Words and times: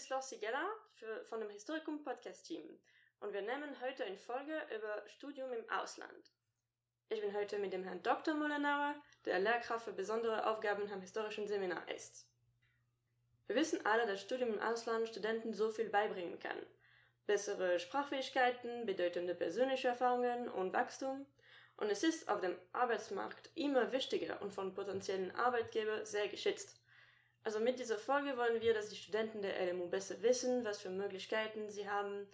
ist 0.00 0.08
Lossi 0.08 0.38
Geller 0.38 0.66
für, 0.94 1.22
von 1.26 1.40
dem 1.40 1.50
Historikum 1.50 2.02
Podcast 2.02 2.46
Team 2.46 2.62
und 3.20 3.34
wir 3.34 3.42
nehmen 3.42 3.78
heute 3.82 4.02
eine 4.02 4.16
Folge 4.16 4.58
über 4.74 5.06
Studium 5.10 5.52
im 5.52 5.68
Ausland. 5.68 6.32
Ich 7.10 7.20
bin 7.20 7.34
heute 7.34 7.58
mit 7.58 7.74
dem 7.74 7.84
Herrn 7.84 8.02
Dr. 8.02 8.32
Mollenauer, 8.32 8.94
der 9.26 9.40
Lehrkraft 9.40 9.84
für 9.84 9.92
besondere 9.92 10.46
Aufgaben 10.46 10.90
am 10.90 11.02
historischen 11.02 11.46
Seminar 11.46 11.86
ist. 11.94 12.26
Wir 13.46 13.56
wissen 13.56 13.84
alle, 13.84 14.06
dass 14.06 14.22
Studium 14.22 14.54
im 14.54 14.60
Ausland 14.60 15.06
Studenten 15.06 15.52
so 15.52 15.70
viel 15.70 15.90
beibringen 15.90 16.38
kann. 16.38 16.64
Bessere 17.26 17.78
Sprachfähigkeiten, 17.78 18.86
bedeutende 18.86 19.34
persönliche 19.34 19.88
Erfahrungen 19.88 20.48
und 20.48 20.72
Wachstum. 20.72 21.26
Und 21.76 21.90
es 21.90 22.02
ist 22.04 22.26
auf 22.30 22.40
dem 22.40 22.56
Arbeitsmarkt 22.72 23.50
immer 23.54 23.92
wichtiger 23.92 24.40
und 24.40 24.54
von 24.54 24.72
potenziellen 24.72 25.36
Arbeitgebern 25.36 26.06
sehr 26.06 26.28
geschätzt. 26.28 26.79
Also 27.42 27.58
mit 27.58 27.78
dieser 27.78 27.98
Folge 27.98 28.36
wollen 28.36 28.60
wir, 28.60 28.74
dass 28.74 28.90
die 28.90 28.96
Studenten 28.96 29.42
der 29.42 29.72
LMU 29.72 29.88
besser 29.88 30.20
wissen, 30.22 30.64
was 30.64 30.80
für 30.80 30.90
Möglichkeiten 30.90 31.70
sie 31.70 31.88
haben, 31.88 32.26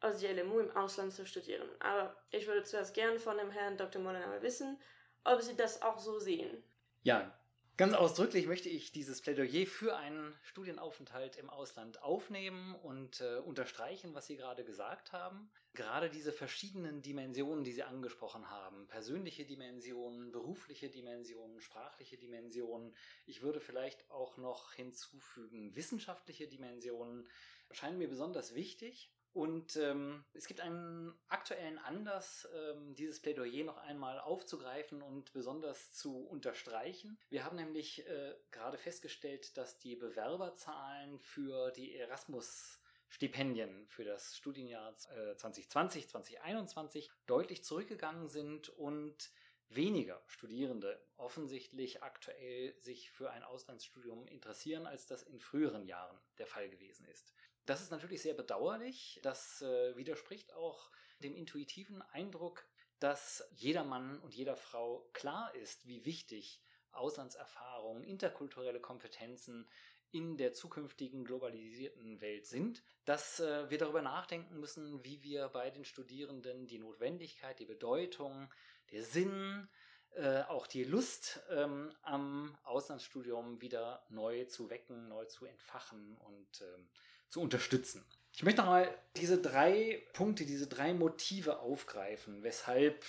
aus 0.00 0.20
der 0.20 0.34
LMU 0.34 0.58
im 0.60 0.76
Ausland 0.76 1.12
zu 1.12 1.26
studieren. 1.26 1.68
Aber 1.80 2.16
ich 2.30 2.46
würde 2.46 2.64
zuerst 2.64 2.94
gern 2.94 3.18
von 3.18 3.38
dem 3.38 3.50
Herrn 3.50 3.76
Dr. 3.76 4.02
Mollenauer 4.02 4.42
wissen, 4.42 4.78
ob 5.24 5.40
Sie 5.40 5.56
das 5.56 5.82
auch 5.82 5.98
so 5.98 6.18
sehen. 6.18 6.62
Ja, 7.02 7.32
Ganz 7.78 7.94
ausdrücklich 7.94 8.46
möchte 8.46 8.68
ich 8.68 8.92
dieses 8.92 9.22
Plädoyer 9.22 9.66
für 9.66 9.96
einen 9.96 10.36
Studienaufenthalt 10.42 11.36
im 11.36 11.48
Ausland 11.48 12.02
aufnehmen 12.02 12.74
und 12.74 13.22
äh, 13.22 13.38
unterstreichen, 13.38 14.12
was 14.12 14.26
Sie 14.26 14.36
gerade 14.36 14.62
gesagt 14.62 15.12
haben. 15.12 15.50
Gerade 15.72 16.10
diese 16.10 16.32
verschiedenen 16.32 17.00
Dimensionen, 17.00 17.64
die 17.64 17.72
Sie 17.72 17.82
angesprochen 17.82 18.50
haben, 18.50 18.86
persönliche 18.88 19.46
Dimensionen, 19.46 20.32
berufliche 20.32 20.90
Dimensionen, 20.90 21.62
sprachliche 21.62 22.18
Dimensionen, 22.18 22.94
ich 23.24 23.40
würde 23.40 23.58
vielleicht 23.58 24.10
auch 24.10 24.36
noch 24.36 24.74
hinzufügen, 24.74 25.74
wissenschaftliche 25.74 26.48
Dimensionen, 26.48 27.26
scheinen 27.70 27.96
mir 27.96 28.08
besonders 28.08 28.54
wichtig. 28.54 29.10
Und 29.32 29.76
ähm, 29.76 30.24
es 30.34 30.46
gibt 30.46 30.60
einen 30.60 31.14
aktuellen 31.28 31.78
Anlass, 31.78 32.46
ähm, 32.54 32.94
dieses 32.94 33.20
Plädoyer 33.20 33.64
noch 33.64 33.78
einmal 33.78 34.20
aufzugreifen 34.20 35.00
und 35.00 35.32
besonders 35.32 35.92
zu 35.92 36.18
unterstreichen. 36.18 37.18
Wir 37.30 37.44
haben 37.44 37.56
nämlich 37.56 38.06
äh, 38.06 38.34
gerade 38.50 38.76
festgestellt, 38.76 39.56
dass 39.56 39.78
die 39.78 39.96
Bewerberzahlen 39.96 41.18
für 41.18 41.70
die 41.70 41.96
Erasmus 41.96 42.78
Stipendien 43.08 43.86
für 43.88 44.04
das 44.04 44.36
Studienjahr 44.36 44.94
2020, 44.94 46.04
äh, 46.04 46.08
2021 46.08 47.10
deutlich 47.26 47.62
zurückgegangen 47.62 48.28
sind 48.28 48.70
und 48.70 49.30
weniger 49.68 50.22
Studierende 50.26 50.98
offensichtlich 51.16 52.02
aktuell 52.02 52.74
sich 52.80 53.10
für 53.10 53.30
ein 53.30 53.42
Auslandsstudium 53.42 54.26
interessieren, 54.28 54.86
als 54.86 55.06
das 55.06 55.22
in 55.22 55.40
früheren 55.40 55.84
Jahren 55.84 56.18
der 56.38 56.46
Fall 56.46 56.68
gewesen 56.68 57.06
ist. 57.06 57.34
Das 57.66 57.80
ist 57.80 57.90
natürlich 57.90 58.22
sehr 58.22 58.34
bedauerlich. 58.34 59.20
Das 59.22 59.62
äh, 59.62 59.96
widerspricht 59.96 60.52
auch 60.54 60.90
dem 61.20 61.34
intuitiven 61.34 62.02
Eindruck, 62.02 62.66
dass 62.98 63.44
jeder 63.52 63.84
Mann 63.84 64.18
und 64.20 64.34
jeder 64.34 64.56
Frau 64.56 65.08
klar 65.12 65.54
ist, 65.54 65.86
wie 65.86 66.04
wichtig 66.04 66.60
Auslandserfahrungen, 66.92 68.04
interkulturelle 68.04 68.80
Kompetenzen 68.80 69.68
in 70.10 70.36
der 70.36 70.52
zukünftigen 70.52 71.24
globalisierten 71.24 72.20
Welt 72.20 72.46
sind, 72.46 72.82
dass 73.06 73.40
äh, 73.40 73.70
wir 73.70 73.78
darüber 73.78 74.02
nachdenken 74.02 74.60
müssen, 74.60 75.02
wie 75.04 75.22
wir 75.22 75.48
bei 75.48 75.70
den 75.70 75.84
Studierenden 75.84 76.66
die 76.66 76.78
Notwendigkeit, 76.78 77.58
die 77.58 77.64
Bedeutung, 77.64 78.52
der 78.90 79.04
Sinn, 79.04 79.68
äh, 80.14 80.42
auch 80.42 80.66
die 80.66 80.84
Lust 80.84 81.40
ähm, 81.50 81.94
am 82.02 82.58
Auslandsstudium 82.64 83.62
wieder 83.62 84.04
neu 84.10 84.44
zu 84.44 84.68
wecken, 84.68 85.08
neu 85.08 85.24
zu 85.24 85.46
entfachen 85.46 86.18
und 86.18 86.60
ähm, 86.60 86.88
zu 87.32 87.40
unterstützen. 87.40 88.04
Ich 88.34 88.42
möchte 88.42 88.60
nochmal 88.60 88.94
diese 89.16 89.38
drei 89.38 90.02
Punkte, 90.12 90.44
diese 90.44 90.66
drei 90.66 90.92
Motive 90.92 91.60
aufgreifen, 91.60 92.42
weshalb 92.42 93.04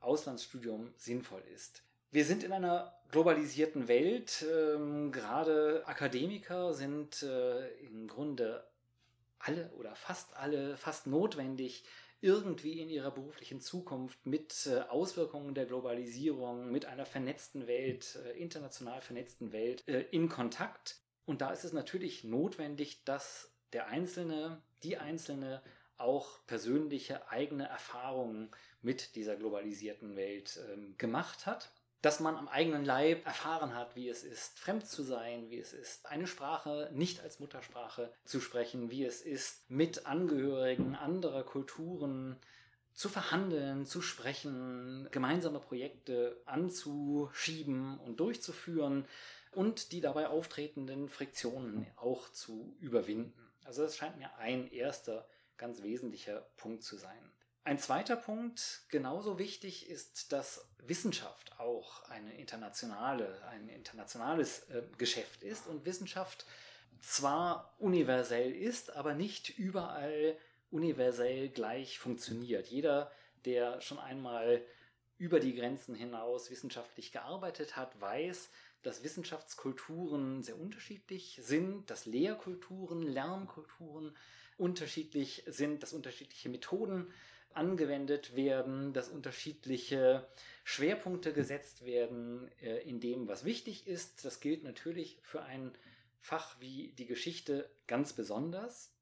Auslandsstudium 0.00 0.94
sinnvoll 0.96 1.42
ist. 1.54 1.82
Wir 2.10 2.24
sind 2.24 2.42
in 2.42 2.52
einer 2.52 2.98
globalisierten 3.10 3.86
Welt. 3.86 4.46
Ähm, 4.50 5.12
gerade 5.12 5.82
Akademiker 5.86 6.72
sind 6.72 7.22
äh, 7.22 7.68
im 7.80 8.08
Grunde 8.08 8.66
alle 9.38 9.70
oder 9.72 9.94
fast 9.94 10.34
alle 10.36 10.78
fast 10.78 11.06
notwendig, 11.06 11.84
irgendwie 12.22 12.80
in 12.80 12.88
ihrer 12.88 13.10
beruflichen 13.10 13.60
Zukunft 13.60 14.24
mit 14.24 14.66
äh, 14.66 14.80
Auswirkungen 14.88 15.54
der 15.54 15.66
Globalisierung, 15.66 16.70
mit 16.70 16.86
einer 16.86 17.04
vernetzten 17.04 17.66
Welt, 17.66 18.18
äh, 18.24 18.38
international 18.38 19.02
vernetzten 19.02 19.52
Welt 19.52 19.86
äh, 19.86 20.00
in 20.12 20.30
Kontakt. 20.30 20.96
Und 21.26 21.42
da 21.42 21.50
ist 21.50 21.64
es 21.64 21.74
natürlich 21.74 22.24
notwendig, 22.24 23.04
dass 23.04 23.55
der 23.72 23.88
Einzelne, 23.88 24.62
die 24.82 24.96
Einzelne 24.96 25.62
auch 25.96 26.44
persönliche 26.46 27.30
eigene 27.30 27.68
Erfahrungen 27.68 28.50
mit 28.82 29.16
dieser 29.16 29.36
globalisierten 29.36 30.16
Welt 30.16 30.60
ähm, 30.72 30.94
gemacht 30.98 31.46
hat 31.46 31.72
dass 32.06 32.20
man 32.20 32.36
am 32.36 32.46
eigenen 32.46 32.84
Leib 32.84 33.26
erfahren 33.26 33.74
hat, 33.74 33.96
wie 33.96 34.08
es 34.08 34.22
ist, 34.22 34.60
fremd 34.60 34.86
zu 34.86 35.02
sein, 35.02 35.50
wie 35.50 35.58
es 35.58 35.72
ist, 35.72 36.06
eine 36.06 36.28
Sprache 36.28 36.88
nicht 36.94 37.20
als 37.20 37.40
Muttersprache 37.40 38.12
zu 38.24 38.40
sprechen, 38.40 38.92
wie 38.92 39.04
es 39.04 39.22
ist, 39.22 39.68
mit 39.68 40.06
Angehörigen 40.06 40.94
anderer 40.94 41.42
Kulturen 41.42 42.36
zu 42.92 43.08
verhandeln, 43.08 43.86
zu 43.86 44.02
sprechen, 44.02 45.08
gemeinsame 45.10 45.58
Projekte 45.58 46.40
anzuschieben 46.44 47.98
und 47.98 48.20
durchzuführen 48.20 49.06
und 49.50 49.90
die 49.90 50.00
dabei 50.00 50.28
auftretenden 50.28 51.08
Friktionen 51.08 51.88
auch 51.96 52.30
zu 52.30 52.76
überwinden. 52.78 53.45
Also 53.66 53.82
das 53.82 53.96
scheint 53.96 54.16
mir 54.18 54.34
ein 54.38 54.70
erster 54.70 55.28
ganz 55.56 55.82
wesentlicher 55.82 56.46
Punkt 56.56 56.84
zu 56.84 56.96
sein. 56.96 57.30
Ein 57.64 57.80
zweiter 57.80 58.14
Punkt, 58.14 58.82
genauso 58.90 59.40
wichtig, 59.40 59.90
ist, 59.90 60.32
dass 60.32 60.68
Wissenschaft 60.78 61.58
auch 61.58 62.08
eine 62.08 62.38
internationale, 62.38 63.42
ein 63.48 63.68
internationales 63.68 64.70
äh, 64.70 64.82
Geschäft 64.98 65.42
ist 65.42 65.66
und 65.66 65.84
Wissenschaft 65.84 66.46
zwar 67.00 67.74
universell 67.78 68.52
ist, 68.54 68.94
aber 68.94 69.14
nicht 69.14 69.58
überall 69.58 70.36
universell 70.70 71.48
gleich 71.48 71.98
funktioniert. 71.98 72.68
Jeder, 72.68 73.10
der 73.44 73.80
schon 73.80 73.98
einmal 73.98 74.62
über 75.18 75.40
die 75.40 75.54
Grenzen 75.54 75.94
hinaus 75.94 76.50
wissenschaftlich 76.50 77.10
gearbeitet 77.10 77.76
hat, 77.76 78.00
weiß, 78.00 78.50
dass 78.82 79.02
Wissenschaftskulturen 79.02 80.42
sehr 80.42 80.58
unterschiedlich 80.58 81.40
sind, 81.42 81.90
dass 81.90 82.06
Lehrkulturen, 82.06 83.02
Lernkulturen 83.02 84.16
unterschiedlich 84.56 85.44
sind, 85.46 85.82
dass 85.82 85.92
unterschiedliche 85.92 86.48
Methoden 86.48 87.12
angewendet 87.56 88.36
werden, 88.36 88.92
dass 88.92 89.08
unterschiedliche 89.08 90.26
Schwerpunkte 90.64 91.32
gesetzt 91.32 91.84
werden 91.84 92.50
äh, 92.60 92.82
in 92.88 93.00
dem, 93.00 93.28
was 93.28 93.44
wichtig 93.44 93.86
ist. 93.86 94.24
Das 94.24 94.40
gilt 94.40 94.62
natürlich 94.62 95.18
für 95.22 95.42
ein 95.42 95.72
Fach 96.20 96.60
wie 96.60 96.92
die 96.98 97.06
Geschichte 97.06 97.70
ganz 97.86 98.12
besonders. 98.12 98.92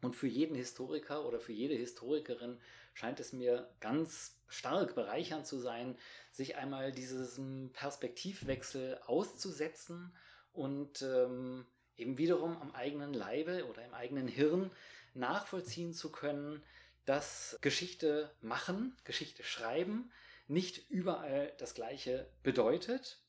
Und 0.00 0.14
für 0.14 0.28
jeden 0.28 0.54
Historiker 0.54 1.26
oder 1.26 1.40
für 1.40 1.52
jede 1.52 1.74
Historikerin 1.74 2.58
scheint 2.98 3.20
es 3.20 3.32
mir 3.32 3.70
ganz 3.78 4.36
stark 4.48 4.96
bereichernd 4.96 5.46
zu 5.46 5.60
sein, 5.60 5.96
sich 6.32 6.56
einmal 6.56 6.90
diesen 6.90 7.72
Perspektivwechsel 7.72 8.98
auszusetzen 9.06 10.12
und 10.52 11.02
ähm, 11.02 11.64
eben 11.96 12.18
wiederum 12.18 12.60
am 12.60 12.74
eigenen 12.74 13.14
Leibe 13.14 13.66
oder 13.68 13.84
im 13.84 13.94
eigenen 13.94 14.26
Hirn 14.26 14.72
nachvollziehen 15.14 15.92
zu 15.92 16.10
können, 16.10 16.64
dass 17.04 17.56
Geschichte 17.60 18.34
machen, 18.40 18.96
Geschichte 19.04 19.44
schreiben 19.44 20.10
nicht 20.48 20.90
überall 20.90 21.54
das 21.58 21.74
Gleiche 21.74 22.28
bedeutet. 22.42 23.22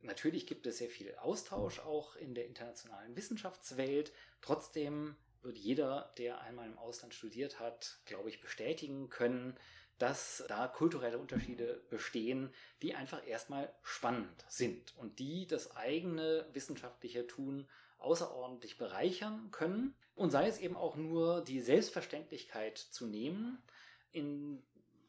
Natürlich 0.00 0.46
gibt 0.46 0.66
es 0.66 0.78
sehr 0.78 0.88
viel 0.88 1.14
Austausch 1.16 1.80
auch 1.80 2.16
in 2.16 2.34
der 2.34 2.46
internationalen 2.46 3.14
Wissenschaftswelt. 3.14 4.12
Trotzdem 4.40 5.16
wird 5.42 5.58
jeder, 5.58 6.12
der 6.18 6.40
einmal 6.42 6.66
im 6.66 6.78
Ausland 6.78 7.14
studiert 7.14 7.60
hat, 7.60 7.98
glaube 8.04 8.28
ich, 8.28 8.40
bestätigen 8.40 9.08
können, 9.08 9.56
dass 9.98 10.42
da 10.48 10.66
kulturelle 10.66 11.18
Unterschiede 11.18 11.80
bestehen, 11.88 12.52
die 12.82 12.94
einfach 12.94 13.24
erstmal 13.26 13.72
spannend 13.82 14.44
sind 14.48 14.96
und 14.96 15.18
die 15.18 15.46
das 15.46 15.76
eigene 15.76 16.46
wissenschaftliche 16.52 17.26
Tun 17.26 17.68
außerordentlich 17.98 18.78
bereichern 18.78 19.50
können. 19.52 19.94
Und 20.14 20.30
sei 20.30 20.48
es 20.48 20.58
eben 20.58 20.76
auch 20.76 20.96
nur 20.96 21.42
die 21.42 21.60
Selbstverständlichkeit 21.60 22.78
zu 22.78 23.06
nehmen, 23.06 23.62
in, 24.10 24.62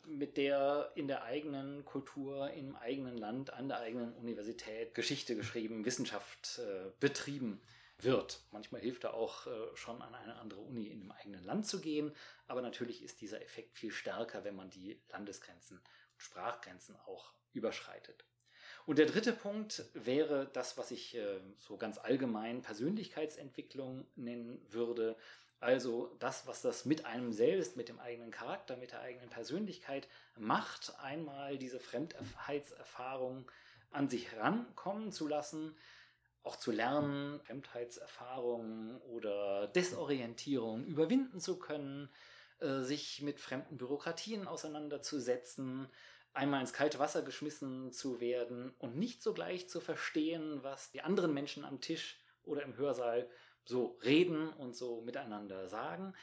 mit 0.06 0.38
der 0.38 0.92
in 0.96 1.08
der 1.08 1.24
eigenen 1.24 1.86
Kultur, 1.86 2.52
im 2.52 2.76
eigenen 2.76 3.18
Land, 3.18 3.52
an 3.52 3.68
der 3.68 3.80
eigenen 3.80 4.14
Universität 4.14 4.94
Geschichte 4.94 5.36
geschrieben, 5.36 5.86
Wissenschaft 5.86 6.60
äh, 6.60 6.92
betrieben 7.00 7.62
wird. 8.00 8.42
Manchmal 8.52 8.82
hilft 8.82 9.04
da 9.04 9.12
auch 9.12 9.48
äh, 9.48 9.76
schon 9.76 10.02
an 10.02 10.16
eine 10.16 10.36
andere 10.36 10.62
Uni 10.62 10.88
in 10.88 11.00
dem 11.00 11.12
eigenen 11.12 11.44
Land 11.44 11.68
zu 11.68 11.80
gehen, 11.80 12.16
aber 12.48 12.62
natürlich 12.62 13.04
ist 13.04 13.22
dieser 13.22 13.42
Effekt 13.42 13.78
viel 13.78 13.92
stärker, 13.92 14.44
wenn 14.44 14.56
man 14.56 14.70
die 14.70 15.02
Landesgrenzen 15.10 15.78
und 15.78 16.22
Sprachgrenzen 16.22 16.96
auch 17.06 17.34
überschreitet. 17.54 18.26
Und 18.86 18.98
der 19.00 19.06
dritte 19.06 19.34
Punkt 19.34 19.86
wäre 19.94 20.50
das, 20.54 20.78
was 20.78 20.92
ich 20.92 21.16
äh, 21.16 21.40
so 21.58 21.78
ganz 21.78 21.98
allgemein 21.98 22.62
Persönlichkeitsentwicklung 22.62 24.06
nennen 24.16 24.66
würde. 24.70 25.16
Also 25.60 26.14
das, 26.20 26.46
was 26.46 26.62
das 26.62 26.84
mit 26.84 27.06
einem 27.06 27.32
selbst, 27.32 27.78
mit 27.78 27.88
dem 27.88 28.00
eigenen 28.00 28.32
Charakter, 28.32 28.76
mit 28.76 28.92
der 28.92 29.00
eigenen 29.00 29.30
Persönlichkeit 29.30 30.10
macht, 30.36 31.00
einmal 31.00 31.58
diese 31.58 31.80
Fremdheitserfahrung 31.80 33.50
an 33.92 34.10
sich 34.10 34.32
herankommen 34.32 35.12
zu 35.14 35.28
lassen, 35.28 35.78
auch 36.44 36.58
zu 36.58 36.72
lernen, 36.72 37.40
Fremdheitserfahrungen 37.42 39.00
oder 39.02 39.68
Desorientierung 39.68 40.86
überwinden 40.86 41.40
zu 41.40 41.58
können, 41.58 42.10
äh, 42.60 42.82
sich 42.82 43.22
mit 43.22 43.40
fremden 43.40 43.78
Bürokratien 43.78 44.48
auseinanderzusetzen, 44.48 45.88
einmal 46.34 46.62
ins 46.62 46.74
kalte 46.74 47.00
Wasser 47.00 47.22
geschmissen 47.22 47.92
zu 47.92 48.20
werden 48.20 48.74
und 48.80 48.98
nicht 48.98 49.22
sogleich 49.22 49.70
zu 49.70 49.80
verstehen, 49.80 50.64
was 50.64 50.92
die 50.92 51.02
anderen 51.02 51.34
Menschen 51.34 51.64
am 51.64 51.80
Tisch 51.80 52.20
oder 52.44 52.64
im 52.64 52.76
Hörsaal 52.76 53.30
so 53.66 53.98
reden 54.04 54.50
und 54.50 54.76
so 54.76 55.02
miteinander 55.02 55.70
sagen. 55.70 56.14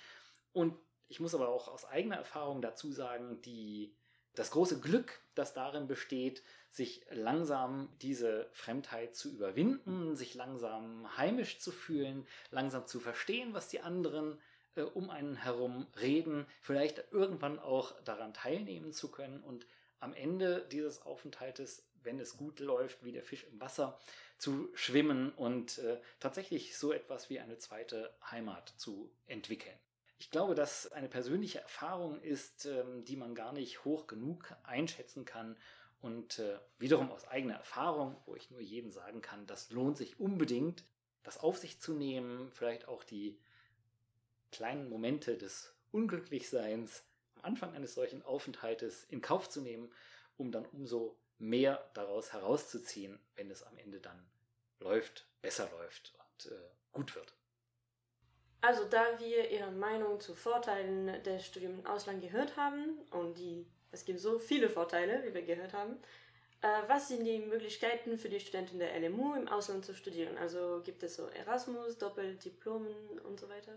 Und 0.52 0.76
ich 1.08 1.20
muss 1.20 1.34
aber 1.34 1.49
auch 1.49 1.69
aus 1.69 1.84
eigener 1.84 2.17
Erfahrung 2.17 2.61
dazu 2.61 2.93
sagen, 2.93 3.40
die, 3.43 3.94
das 4.41 4.53
große 4.53 4.81
Glück, 4.81 5.21
das 5.35 5.53
darin 5.53 5.87
besteht, 5.87 6.43
sich 6.71 7.05
langsam 7.11 7.91
diese 8.01 8.49
Fremdheit 8.55 9.15
zu 9.15 9.31
überwinden, 9.31 10.17
sich 10.17 10.35
langsam 10.35 11.15
heimisch 11.19 11.59
zu 11.59 11.71
fühlen, 11.71 12.27
langsam 12.51 12.87
zu 12.87 13.01
verstehen, 13.01 13.53
was 13.53 13.69
die 13.69 13.81
anderen 13.81 14.41
äh, 14.77 14.81
um 14.81 15.11
einen 15.11 15.37
herum 15.37 15.87
reden, 16.01 16.47
vielleicht 16.63 17.05
irgendwann 17.11 17.59
auch 17.59 18.01
daran 18.05 18.33
teilnehmen 18.33 18.95
zu 18.95 19.11
können 19.11 19.43
und 19.43 19.67
am 19.99 20.15
Ende 20.15 20.67
dieses 20.73 21.03
Aufenthaltes, 21.03 21.87
wenn 22.03 22.19
es 22.19 22.39
gut 22.39 22.61
läuft, 22.61 23.05
wie 23.05 23.13
der 23.13 23.23
Fisch 23.23 23.45
im 23.45 23.61
Wasser, 23.61 24.01
zu 24.39 24.71
schwimmen 24.73 25.33
und 25.33 25.77
äh, 25.81 26.01
tatsächlich 26.19 26.79
so 26.79 26.95
etwas 26.95 27.29
wie 27.29 27.41
eine 27.41 27.59
zweite 27.59 28.15
Heimat 28.31 28.73
zu 28.79 29.13
entwickeln. 29.27 29.79
Ich 30.20 30.31
glaube, 30.31 30.55
dass 30.55 30.93
eine 30.93 31.08
persönliche 31.08 31.61
Erfahrung 31.61 32.20
ist, 32.20 32.67
ähm, 32.67 33.06
die 33.06 33.17
man 33.17 33.34
gar 33.34 33.55
nicht 33.55 33.87
hoch 33.87 34.06
genug 34.06 34.55
einschätzen 34.64 35.25
kann 35.25 35.56
und 36.02 36.38
äh, 36.38 36.58
wiederum 36.78 37.11
aus 37.11 37.26
eigener 37.26 37.55
Erfahrung, 37.55 38.19
wo 38.26 38.37
ich 38.37 38.50
nur 38.50 38.61
jedem 38.61 38.93
sagen 38.93 39.22
kann, 39.22 39.46
das 39.46 39.70
lohnt 39.70 39.96
sich 39.96 40.20
unbedingt, 40.20 40.84
das 41.22 41.38
auf 41.38 41.56
sich 41.56 41.81
zu 41.81 41.94
nehmen, 41.94 42.52
vielleicht 42.52 42.87
auch 42.87 43.02
die 43.02 43.40
kleinen 44.52 44.90
Momente 44.90 45.38
des 45.38 45.75
Unglücklichseins 45.90 47.02
am 47.37 47.44
Anfang 47.44 47.75
eines 47.75 47.94
solchen 47.94 48.22
Aufenthaltes 48.22 49.05
in 49.05 49.22
Kauf 49.22 49.49
zu 49.49 49.62
nehmen, 49.62 49.90
um 50.37 50.52
dann 50.52 50.67
umso 50.67 51.17
mehr 51.38 51.90
daraus 51.94 52.34
herauszuziehen, 52.34 53.19
wenn 53.37 53.50
es 53.50 53.62
am 53.62 53.78
Ende 53.78 54.00
dann 54.00 54.31
läuft, 54.81 55.26
besser 55.40 55.70
läuft 55.70 56.12
und 56.19 56.52
äh, 56.52 56.69
gut 56.93 57.14
wird. 57.14 57.40
Also 58.62 58.85
da 58.85 59.19
wir 59.19 59.51
Ihre 59.51 59.71
Meinung 59.71 60.21
zu 60.21 60.35
Vorteilen 60.35 61.23
des 61.23 61.47
Studiums 61.47 61.81
im 61.81 61.87
Ausland 61.87 62.21
gehört 62.21 62.57
haben 62.57 62.99
und 63.11 63.39
die, 63.39 63.67
es 63.91 64.05
gibt 64.05 64.21
so 64.21 64.39
viele 64.39 64.69
Vorteile, 64.69 65.23
wie 65.25 65.33
wir 65.33 65.43
gehört 65.43 65.73
haben, 65.73 65.97
äh, 66.62 66.69
was 66.89 67.09
sind 67.09 67.25
die 67.25 67.39
Möglichkeiten 67.39 68.19
für 68.19 68.29
die 68.29 68.41
Studenten 68.41 68.79
der 68.79 68.99
LMU 69.01 69.35
im 69.35 69.49
Ausland 69.49 69.85
zu 69.85 69.95
studieren? 69.95 70.37
Also 70.37 70.83
gibt 70.85 71.03
es 71.03 71.17
so 71.17 71.27
Erasmus, 71.27 71.97
Doppeldiplomen 71.97 73.19
und 73.21 73.41
so 73.41 73.49
weiter? 73.49 73.73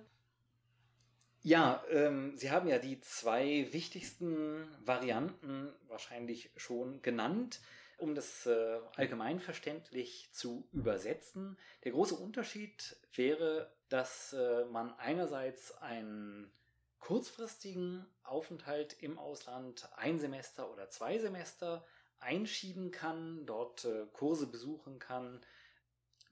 Ja, 1.44 1.83
ähm, 1.89 2.38
Sie 2.38 2.51
haben 2.51 2.68
ja 2.68 2.79
die 2.79 3.00
zwei 3.01 3.68
wichtigsten 3.71 4.68
Varianten 4.86 5.74
wahrscheinlich 5.88 6.51
schon 6.57 7.01
genannt. 7.01 7.59
Um 7.97 8.15
das 8.15 8.47
äh, 8.47 8.79
allgemeinverständlich 8.95 10.29
zu 10.33 10.68
übersetzen, 10.74 11.57
der 11.83 11.91
große 11.91 12.15
Unterschied 12.15 12.97
wäre, 13.13 13.71
dass 13.93 14.33
äh, 14.33 14.65
man 14.71 14.91
einerseits 14.97 15.71
einen 15.77 16.51
kurzfristigen 16.97 18.07
Aufenthalt 18.23 18.93
im 19.03 19.19
Ausland, 19.19 19.87
ein 19.97 20.17
Semester 20.17 20.71
oder 20.71 20.89
zwei 20.89 21.19
Semester, 21.19 21.85
einschieben 22.19 22.89
kann, 22.89 23.45
dort 23.45 23.85
äh, 23.85 24.07
Kurse 24.11 24.47
besuchen 24.47 24.97
kann, 24.97 25.45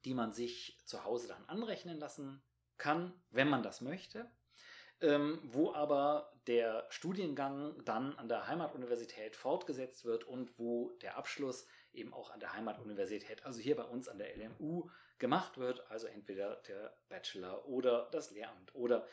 die 0.06 0.16
man 0.16 0.34
sich 0.34 0.82
zu 0.86 1.04
Hause 1.04 1.28
dann 1.28 1.46
anrechnen 1.46 2.00
lassen 2.00 2.42
kann, 2.80 3.14
wenn 3.30 3.48
man 3.48 3.62
das 3.62 3.82
möchte 3.82 4.28
ähm, 5.02 5.40
wo 5.44 5.74
aber 5.74 6.32
der 6.48 6.86
Studiengang 6.90 7.84
dann 7.86 8.18
an 8.18 8.28
der 8.28 8.48
Heimatuniversität 8.48 9.36
fortgesetzt 9.36 10.06
wird 10.06 10.24
und 10.24 10.58
wo 10.60 10.92
der 11.02 11.18
Abschluss 11.18 11.68
eben 11.94 12.14
auch 12.14 12.32
an 12.32 12.40
der 12.40 12.54
Heimatuniversität, 12.54 13.46
also 13.46 13.60
hier 13.60 13.76
bei 13.76 13.84
uns 13.84 14.08
an 14.08 14.20
der 14.20 14.36
LMU, 14.38 14.90
gemacht 15.22 15.58
wird, 15.58 15.90
also 15.90 16.08
entweder 16.08 16.58
der 16.68 16.98
Bachelor 17.08 17.66
oder 17.68 18.10
das 18.12 18.32
Lehramt 18.32 18.76
oder 18.76 19.08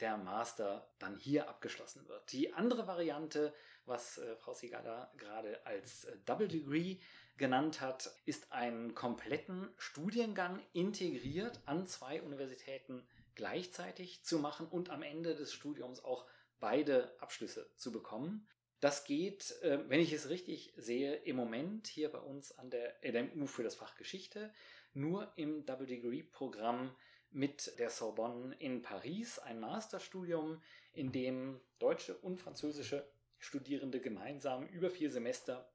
der 0.00 0.16
Master 0.16 0.88
dann 1.00 1.16
hier 1.16 1.48
abgeschlossen 1.48 2.08
wird. 2.08 2.32
Die 2.32 2.54
andere 2.54 2.86
Variante, 2.86 3.52
was 3.84 4.18
äh, 4.18 4.36
Frau 4.36 4.54
Sigala 4.54 5.12
gerade 5.16 5.66
als 5.66 6.04
äh, 6.04 6.16
Double 6.24 6.46
Degree 6.48 6.98
genannt 7.36 7.80
hat, 7.80 8.10
ist 8.24 8.52
einen 8.52 8.94
kompletten 8.94 9.68
Studiengang 9.76 10.60
integriert 10.72 11.60
an 11.66 11.86
zwei 11.86 12.22
Universitäten 12.22 13.06
gleichzeitig 13.34 14.22
zu 14.24 14.38
machen 14.38 14.68
und 14.68 14.90
am 14.90 15.02
Ende 15.02 15.34
des 15.34 15.52
Studiums 15.52 16.04
auch 16.04 16.24
beide 16.60 17.14
Abschlüsse 17.20 17.68
zu 17.74 17.90
bekommen. 17.90 18.46
Das 18.80 19.04
geht, 19.04 19.60
äh, 19.62 19.80
wenn 19.88 19.98
ich 19.98 20.12
es 20.12 20.28
richtig 20.28 20.72
sehe, 20.76 21.16
im 21.16 21.34
Moment 21.34 21.88
hier 21.88 22.12
bei 22.12 22.20
uns 22.20 22.56
an 22.56 22.70
der 22.70 22.94
LMU 23.02 23.46
für 23.46 23.64
das 23.64 23.74
Fach 23.74 23.96
Geschichte 23.96 24.52
nur 24.94 25.32
im 25.36 25.64
Double 25.66 25.86
Degree 25.86 26.22
Programm 26.22 26.94
mit 27.30 27.78
der 27.78 27.90
Sorbonne 27.90 28.54
in 28.58 28.82
Paris, 28.82 29.38
ein 29.38 29.60
Masterstudium, 29.60 30.62
in 30.92 31.12
dem 31.12 31.60
deutsche 31.78 32.16
und 32.16 32.38
französische 32.38 33.08
Studierende 33.38 34.00
gemeinsam 34.00 34.66
über 34.66 34.90
vier 34.90 35.10
Semester 35.10 35.70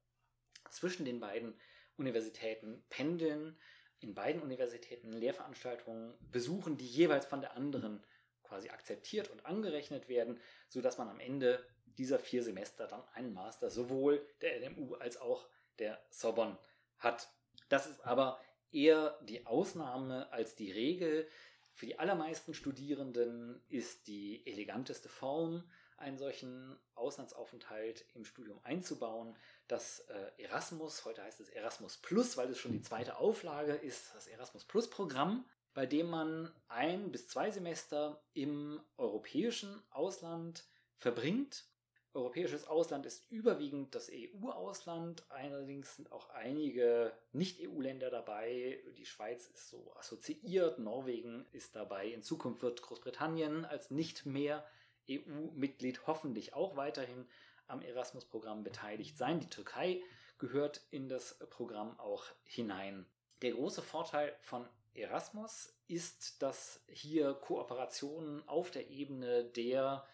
zwischen 0.69 1.05
den 1.05 1.19
beiden 1.19 1.59
Universitäten 1.95 2.83
pendeln 2.89 3.57
in 3.99 4.13
beiden 4.13 4.41
Universitäten 4.41 5.13
Lehrveranstaltungen 5.13 6.13
besuchen, 6.19 6.77
die 6.77 6.87
jeweils 6.87 7.25
von 7.25 7.41
der 7.41 7.55
anderen 7.55 8.03
quasi 8.43 8.69
akzeptiert 8.69 9.29
und 9.29 9.45
angerechnet 9.45 10.09
werden, 10.09 10.39
sodass 10.67 10.97
man 10.97 11.07
am 11.07 11.19
Ende 11.19 11.65
dieser 11.85 12.19
vier 12.19 12.43
Semester 12.43 12.87
dann 12.87 13.07
einen 13.13 13.33
Master 13.33 13.69
sowohl 13.69 14.27
der 14.41 14.59
LMU 14.59 14.95
als 14.95 15.17
auch 15.17 15.47
der 15.79 16.03
Sorbonne 16.09 16.57
hat. 16.97 17.31
Das 17.69 17.87
ist 17.87 18.05
aber 18.05 18.39
eher 18.73 19.17
die 19.23 19.45
Ausnahme 19.45 20.31
als 20.31 20.55
die 20.55 20.71
Regel. 20.71 21.27
Für 21.73 21.85
die 21.85 21.99
allermeisten 21.99 22.53
Studierenden 22.53 23.61
ist 23.69 24.07
die 24.07 24.45
eleganteste 24.45 25.09
Form, 25.09 25.63
einen 25.97 26.17
solchen 26.17 26.77
Auslandsaufenthalt 26.95 28.05
im 28.13 28.25
Studium 28.25 28.59
einzubauen, 28.63 29.35
das 29.67 29.99
äh, 30.01 30.43
Erasmus, 30.43 31.05
heute 31.05 31.23
heißt 31.23 31.39
es 31.39 31.49
Erasmus 31.49 31.97
Plus, 31.97 32.35
weil 32.37 32.49
es 32.49 32.59
schon 32.59 32.73
die 32.73 32.81
zweite 32.81 33.17
Auflage 33.17 33.73
ist, 33.73 34.13
das 34.13 34.27
Erasmus 34.27 34.65
Plus 34.65 34.89
Programm, 34.89 35.45
bei 35.73 35.85
dem 35.85 36.09
man 36.09 36.51
ein 36.67 37.11
bis 37.11 37.27
zwei 37.27 37.49
Semester 37.49 38.21
im 38.33 38.81
europäischen 38.97 39.81
Ausland 39.91 40.65
verbringt. 40.97 41.65
Europäisches 42.13 42.67
Ausland 42.67 43.07
ist 43.07 43.31
überwiegend 43.31 43.95
das 43.95 44.11
EU-Ausland, 44.11 45.25
allerdings 45.29 45.95
sind 45.95 46.11
auch 46.11 46.29
einige 46.29 47.11
Nicht-EU-Länder 47.31 48.11
dabei. 48.11 48.83
Die 48.97 49.05
Schweiz 49.05 49.47
ist 49.47 49.69
so 49.69 49.95
assoziiert, 49.95 50.77
Norwegen 50.77 51.47
ist 51.53 51.75
dabei. 51.75 52.07
In 52.07 52.21
Zukunft 52.21 52.61
wird 52.61 52.83
Großbritannien 52.83 53.65
als 53.65 53.89
nicht 53.89 54.27
mehr 54.27 54.63
EU-Mitglied 55.09 56.05
hoffentlich 56.05 56.53
auch 56.53 56.75
weiterhin 56.75 57.27
am 57.67 57.81
Erasmus-Programm 57.81 58.63
beteiligt 58.63 59.17
sein. 59.17 59.39
Die 59.39 59.49
Türkei 59.49 60.03
gehört 60.37 60.81
in 60.91 61.09
das 61.09 61.39
Programm 61.49 61.99
auch 61.99 62.25
hinein. 62.43 63.07
Der 63.41 63.53
große 63.53 63.81
Vorteil 63.81 64.35
von 64.41 64.67
Erasmus 64.93 65.73
ist, 65.87 66.43
dass 66.43 66.83
hier 66.87 67.33
Kooperationen 67.33 68.47
auf 68.47 68.69
der 68.69 68.89
Ebene 68.89 69.45
der 69.45 70.05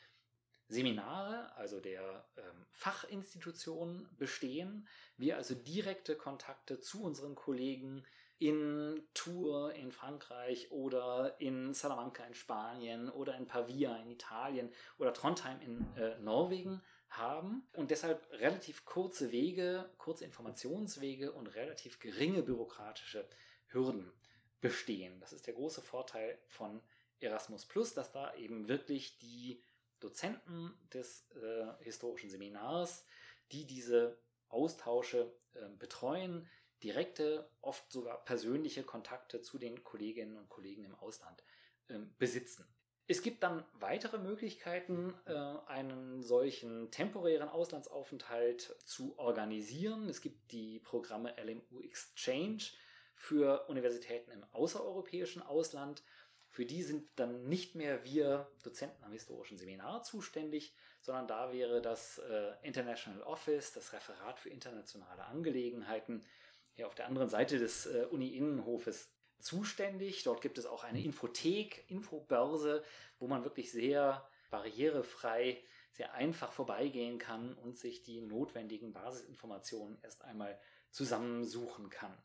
Seminare, 0.70 1.52
also 1.56 1.80
der 1.80 2.26
ähm, 2.38 2.66
Fachinstitutionen 2.70 4.08
bestehen. 4.18 4.88
Wir 5.18 5.36
also 5.38 5.56
direkte 5.56 6.16
Kontakte 6.16 6.80
zu 6.80 7.04
unseren 7.04 7.34
Kollegen 7.36 8.06
in 8.38 9.04
Tours 9.14 9.76
in 9.76 9.92
Frankreich 9.92 10.72
oder 10.72 11.36
in 11.42 11.74
Salamanca 11.74 12.24
in 12.24 12.36
Spanien 12.36 13.10
oder 13.10 13.36
in 13.36 13.48
Pavia 13.48 13.98
in 13.98 14.12
Italien 14.12 14.72
oder 15.00 15.12
Trondheim 15.12 15.60
in 15.60 15.98
äh, 15.98 16.18
Norwegen 16.20 16.82
haben 17.10 17.68
und 17.74 17.90
deshalb 17.90 18.32
relativ 18.32 18.86
kurze 18.86 19.32
Wege, 19.32 19.90
kurze 19.98 20.24
Informationswege 20.24 21.32
und 21.32 21.48
relativ 21.48 22.00
geringe 22.00 22.44
bürokratische 22.44 23.28
Hürden 23.68 24.14
bestehen. 24.62 25.20
Das 25.20 25.34
ist 25.34 25.48
der 25.48 25.56
große 25.56 25.82
Vorteil 25.82 26.38
von 26.48 26.82
Erasmus 27.20 27.66
Plus, 27.66 27.94
dass 27.94 28.12
da 28.12 28.34
eben 28.36 28.68
wirklich 28.70 29.18
die 29.18 29.62
Dozenten 30.00 30.74
des 30.94 31.28
äh, 31.32 31.84
historischen 31.84 32.30
Seminars, 32.30 33.06
die 33.52 33.66
diese 33.66 34.20
Austausche 34.48 35.34
äh, 35.54 35.70
betreuen, 35.78 36.48
direkte, 36.84 37.50
oft 37.62 37.92
sogar 37.92 38.24
persönliche 38.24 38.84
Kontakte 38.84 39.42
zu 39.42 39.58
den 39.58 39.84
Kolleginnen 39.84 40.38
und 40.38 40.50
Kollegen 40.50 40.86
im 40.86 40.96
Ausland 40.96 41.44
äh, 41.88 42.00
besitzen. 42.18 42.66
Es 43.12 43.24
gibt 43.24 43.42
dann 43.42 43.66
weitere 43.74 44.20
Möglichkeiten, 44.20 45.16
äh, 45.26 45.34
einen 45.34 46.22
solchen 46.22 46.92
temporären 46.92 47.50
Auslandsaufenthalt 47.50 48.76
zu 48.86 49.18
organisieren. 49.18 50.08
Es 50.08 50.22
gibt 50.22 50.52
die 50.52 50.80
Programme 50.80 51.34
LMU 51.44 51.82
Exchange 51.82 52.66
für 53.16 53.68
Universitäten 53.68 54.30
im 54.30 54.44
außereuropäischen 54.52 55.42
Ausland. 55.42 56.04
Für 56.50 56.66
die 56.66 56.84
sind 56.84 57.08
dann 57.16 57.48
nicht 57.48 57.76
mehr 57.76 58.04
wir 58.04 58.50
Dozenten 58.64 59.04
am 59.04 59.12
historischen 59.12 59.58
Seminar 59.58 60.04
zuständig, 60.04 60.74
sondern 61.02 61.28
da 61.28 61.54
wäre 61.54 61.82
das 61.82 62.18
äh, 62.18 62.54
International 62.64 63.22
Office, 63.24 63.74
das 63.74 63.94
Referat 63.94 64.40
für 64.40 64.50
internationale 64.50 65.26
Angelegenheiten, 65.26 66.26
hier 66.74 66.88
auf 66.88 66.96
der 66.96 67.08
anderen 67.08 67.30
Seite 67.30 67.60
des 67.60 67.88
Uni-Innenhofes 67.88 69.12
zuständig. 69.40 70.24
Dort 70.24 70.42
gibt 70.42 70.58
es 70.58 70.66
auch 70.66 70.84
eine 70.84 71.04
Infothek, 71.04 71.86
Infobörse, 71.90 72.84
wo 73.20 73.28
man 73.28 73.44
wirklich 73.44 73.72
sehr 73.72 74.28
barrierefrei, 74.50 75.64
sehr 75.92 76.14
einfach 76.14 76.52
vorbeigehen 76.52 77.18
kann 77.20 77.54
und 77.56 77.78
sich 77.78 78.04
die 78.04 78.22
notwendigen 78.22 78.94
Basisinformationen 78.94 79.98
erst 80.04 80.24
einmal 80.24 80.60
zusammensuchen 80.92 81.90
kann. 81.90 82.16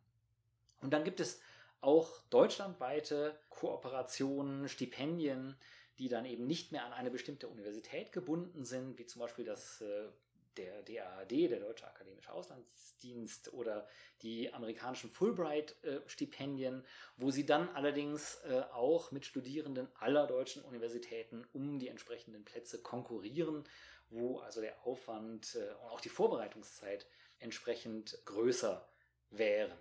Und 0.80 0.92
dann 0.92 1.04
gibt 1.04 1.20
es 1.20 1.40
auch 1.84 2.22
deutschlandweite 2.30 3.38
Kooperationen, 3.50 4.68
Stipendien, 4.68 5.56
die 5.98 6.08
dann 6.08 6.24
eben 6.24 6.46
nicht 6.46 6.72
mehr 6.72 6.84
an 6.84 6.92
eine 6.92 7.10
bestimmte 7.10 7.48
Universität 7.48 8.10
gebunden 8.12 8.64
sind, 8.64 8.98
wie 8.98 9.06
zum 9.06 9.20
Beispiel 9.20 9.44
das 9.44 9.80
äh, 9.80 10.08
der 10.56 10.82
DAAD, 10.82 11.50
der 11.50 11.60
Deutsche 11.60 11.86
Akademische 11.86 12.32
Auslandsdienst 12.32 13.52
oder 13.52 13.86
die 14.22 14.52
amerikanischen 14.52 15.10
Fulbright-Stipendien, 15.10 16.84
wo 17.16 17.30
sie 17.30 17.44
dann 17.44 17.68
allerdings 17.70 18.36
äh, 18.44 18.62
auch 18.72 19.10
mit 19.10 19.26
Studierenden 19.26 19.88
aller 19.96 20.26
deutschen 20.26 20.62
Universitäten 20.62 21.44
um 21.52 21.78
die 21.78 21.88
entsprechenden 21.88 22.44
Plätze 22.44 22.82
konkurrieren, 22.82 23.64
wo 24.10 24.38
also 24.38 24.60
der 24.60 24.86
Aufwand 24.86 25.56
äh, 25.56 25.74
und 25.82 25.90
auch 25.90 26.00
die 26.00 26.08
Vorbereitungszeit 26.08 27.06
entsprechend 27.38 28.18
größer 28.24 28.88
wären. 29.30 29.76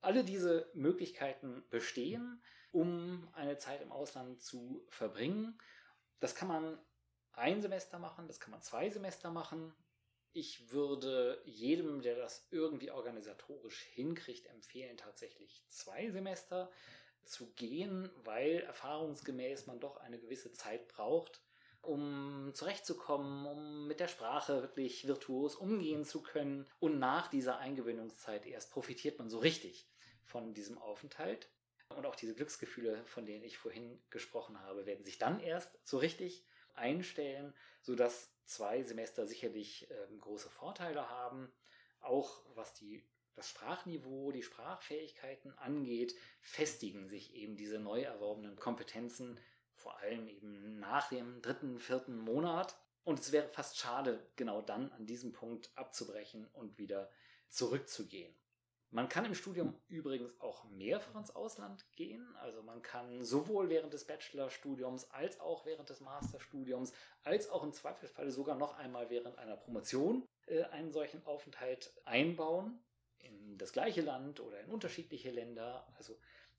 Alle 0.00 0.24
diese 0.24 0.70
Möglichkeiten 0.74 1.64
bestehen, 1.70 2.42
um 2.70 3.28
eine 3.32 3.56
Zeit 3.58 3.80
im 3.82 3.92
Ausland 3.92 4.40
zu 4.40 4.86
verbringen. 4.88 5.58
Das 6.20 6.34
kann 6.34 6.48
man 6.48 6.78
ein 7.32 7.60
Semester 7.62 7.98
machen, 7.98 8.26
das 8.28 8.40
kann 8.40 8.50
man 8.50 8.62
zwei 8.62 8.88
Semester 8.88 9.30
machen, 9.30 9.74
ich 10.36 10.70
würde 10.70 11.40
jedem, 11.46 12.02
der 12.02 12.14
das 12.14 12.46
irgendwie 12.50 12.90
organisatorisch 12.90 13.80
hinkriegt, 13.94 14.46
empfehlen, 14.48 14.98
tatsächlich 14.98 15.64
zwei 15.68 16.10
Semester 16.10 16.70
zu 17.24 17.54
gehen, 17.54 18.10
weil 18.16 18.58
erfahrungsgemäß 18.58 19.66
man 19.66 19.80
doch 19.80 19.96
eine 19.96 20.18
gewisse 20.18 20.52
Zeit 20.52 20.88
braucht, 20.88 21.40
um 21.86 22.50
zurechtzukommen, 22.54 23.46
um 23.46 23.86
mit 23.86 24.00
der 24.00 24.08
Sprache 24.08 24.62
wirklich 24.62 25.06
virtuos 25.06 25.54
umgehen 25.54 26.04
zu 26.04 26.22
können. 26.22 26.66
Und 26.78 26.98
nach 26.98 27.28
dieser 27.28 27.58
Eingewöhnungszeit 27.58 28.46
erst 28.46 28.70
profitiert 28.70 29.18
man 29.18 29.30
so 29.30 29.38
richtig 29.38 29.88
von 30.24 30.54
diesem 30.54 30.78
Aufenthalt. 30.78 31.50
Und 31.94 32.04
auch 32.04 32.16
diese 32.16 32.34
Glücksgefühle, 32.34 33.04
von 33.06 33.26
denen 33.26 33.44
ich 33.44 33.58
vorhin 33.58 34.02
gesprochen 34.10 34.60
habe, 34.60 34.86
werden 34.86 35.04
sich 35.04 35.18
dann 35.18 35.40
erst 35.40 35.78
so 35.84 35.98
richtig 35.98 36.44
einstellen, 36.74 37.54
sodass 37.80 38.32
zwei 38.44 38.82
Semester 38.82 39.26
sicherlich 39.26 39.88
ähm, 39.90 40.20
große 40.20 40.50
Vorteile 40.50 41.08
haben, 41.08 41.52
auch 42.00 42.42
was 42.54 42.74
die, 42.74 43.04
das 43.34 43.48
Sprachniveau, 43.48 44.32
die 44.32 44.42
Sprachfähigkeiten 44.42 45.52
angeht, 45.58 46.14
festigen 46.40 47.08
sich 47.08 47.34
eben 47.34 47.56
diese 47.56 47.78
neu 47.78 48.02
erworbenen 48.02 48.56
Kompetenzen, 48.56 49.38
vor 49.76 49.98
allem 50.00 50.26
eben 50.28 50.78
nach 50.78 51.08
dem 51.08 51.40
dritten, 51.42 51.78
vierten 51.78 52.18
Monat. 52.18 52.76
Und 53.04 53.20
es 53.20 53.30
wäre 53.30 53.48
fast 53.48 53.78
schade, 53.78 54.26
genau 54.34 54.60
dann 54.62 54.90
an 54.92 55.06
diesem 55.06 55.32
Punkt 55.32 55.70
abzubrechen 55.76 56.46
und 56.52 56.76
wieder 56.76 57.10
zurückzugehen. 57.48 58.34
Man 58.90 59.08
kann 59.08 59.24
im 59.24 59.34
Studium 59.34 59.78
übrigens 59.88 60.40
auch 60.40 60.64
mehrfach 60.70 61.14
ins 61.16 61.34
Ausland 61.34 61.84
gehen. 61.96 62.34
Also 62.36 62.62
man 62.62 62.82
kann 62.82 63.24
sowohl 63.24 63.68
während 63.68 63.92
des 63.92 64.06
Bachelorstudiums 64.06 65.10
als 65.10 65.40
auch 65.40 65.66
während 65.66 65.90
des 65.90 66.00
Masterstudiums, 66.00 66.92
als 67.22 67.50
auch 67.50 67.62
im 67.64 67.72
Zweifelsfall 67.72 68.30
sogar 68.30 68.56
noch 68.56 68.78
einmal 68.78 69.10
während 69.10 69.38
einer 69.38 69.56
Promotion 69.56 70.24
äh, 70.46 70.62
einen 70.64 70.92
solchen 70.92 71.24
Aufenthalt 71.26 71.92
einbauen. 72.04 72.82
In 73.18 73.58
das 73.58 73.72
gleiche 73.72 74.02
Land 74.02 74.40
oder 74.40 74.60
in 74.60 74.70
unterschiedliche 74.70 75.30
Länder. 75.30 75.86
Also 75.96 76.16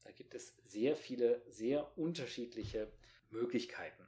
da 0.07 0.13
gibt 0.13 0.33
es 0.35 0.55
sehr 0.63 0.95
viele, 0.95 1.41
sehr 1.49 1.91
unterschiedliche 1.97 2.87
Möglichkeiten. 3.29 4.07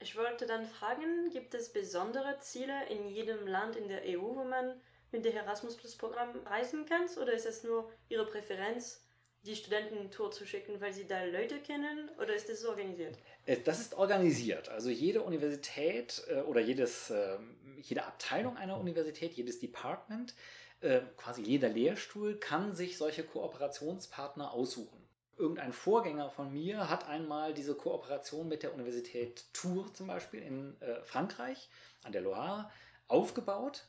Ich 0.00 0.16
wollte 0.16 0.46
dann 0.46 0.66
fragen, 0.66 1.30
gibt 1.30 1.54
es 1.54 1.72
besondere 1.72 2.40
Ziele 2.40 2.88
in 2.88 3.08
jedem 3.08 3.46
Land 3.46 3.76
in 3.76 3.86
der 3.86 4.02
EU, 4.04 4.34
wo 4.34 4.42
man 4.42 4.80
mit 5.12 5.24
dem 5.24 5.36
Erasmus 5.36 5.76
Plus 5.76 5.96
Programm 5.96 6.34
reisen 6.44 6.86
kannst? 6.86 7.18
Oder 7.18 7.34
ist 7.34 7.46
es 7.46 7.62
nur 7.62 7.92
Ihre 8.08 8.26
Präferenz, 8.26 9.04
die 9.44 9.54
Studententour 9.54 10.32
zu 10.32 10.44
schicken, 10.44 10.80
weil 10.80 10.92
Sie 10.92 11.06
da 11.06 11.22
Leute 11.22 11.60
kennen? 11.60 12.10
Oder 12.20 12.34
ist 12.34 12.48
das 12.48 12.64
organisiert? 12.64 13.16
Äh, 13.46 13.58
das 13.58 13.78
ist 13.78 13.94
organisiert. 13.94 14.68
Also 14.70 14.90
jede 14.90 15.22
Universität 15.22 16.24
äh, 16.28 16.40
oder 16.40 16.60
jedes, 16.60 17.10
ähm, 17.10 17.56
jede 17.80 18.04
Abteilung 18.04 18.56
einer 18.56 18.76
Universität, 18.78 19.34
jedes 19.34 19.60
Department, 19.60 20.34
äh, 20.80 21.00
quasi 21.16 21.42
jeder 21.42 21.68
Lehrstuhl 21.68 22.38
kann 22.38 22.74
sich 22.74 22.98
solche 22.98 23.24
Kooperationspartner 23.24 24.52
aussuchen. 24.52 25.08
Irgendein 25.36 25.72
Vorgänger 25.72 26.30
von 26.30 26.52
mir 26.52 26.90
hat 26.90 27.06
einmal 27.08 27.54
diese 27.54 27.74
Kooperation 27.74 28.48
mit 28.48 28.62
der 28.62 28.74
Universität 28.74 29.46
Tours 29.52 29.92
zum 29.92 30.08
Beispiel 30.08 30.42
in 30.42 30.76
Frankreich 31.04 31.70
an 32.02 32.10
der 32.10 32.22
Loire 32.22 32.68
aufgebaut 33.06 33.84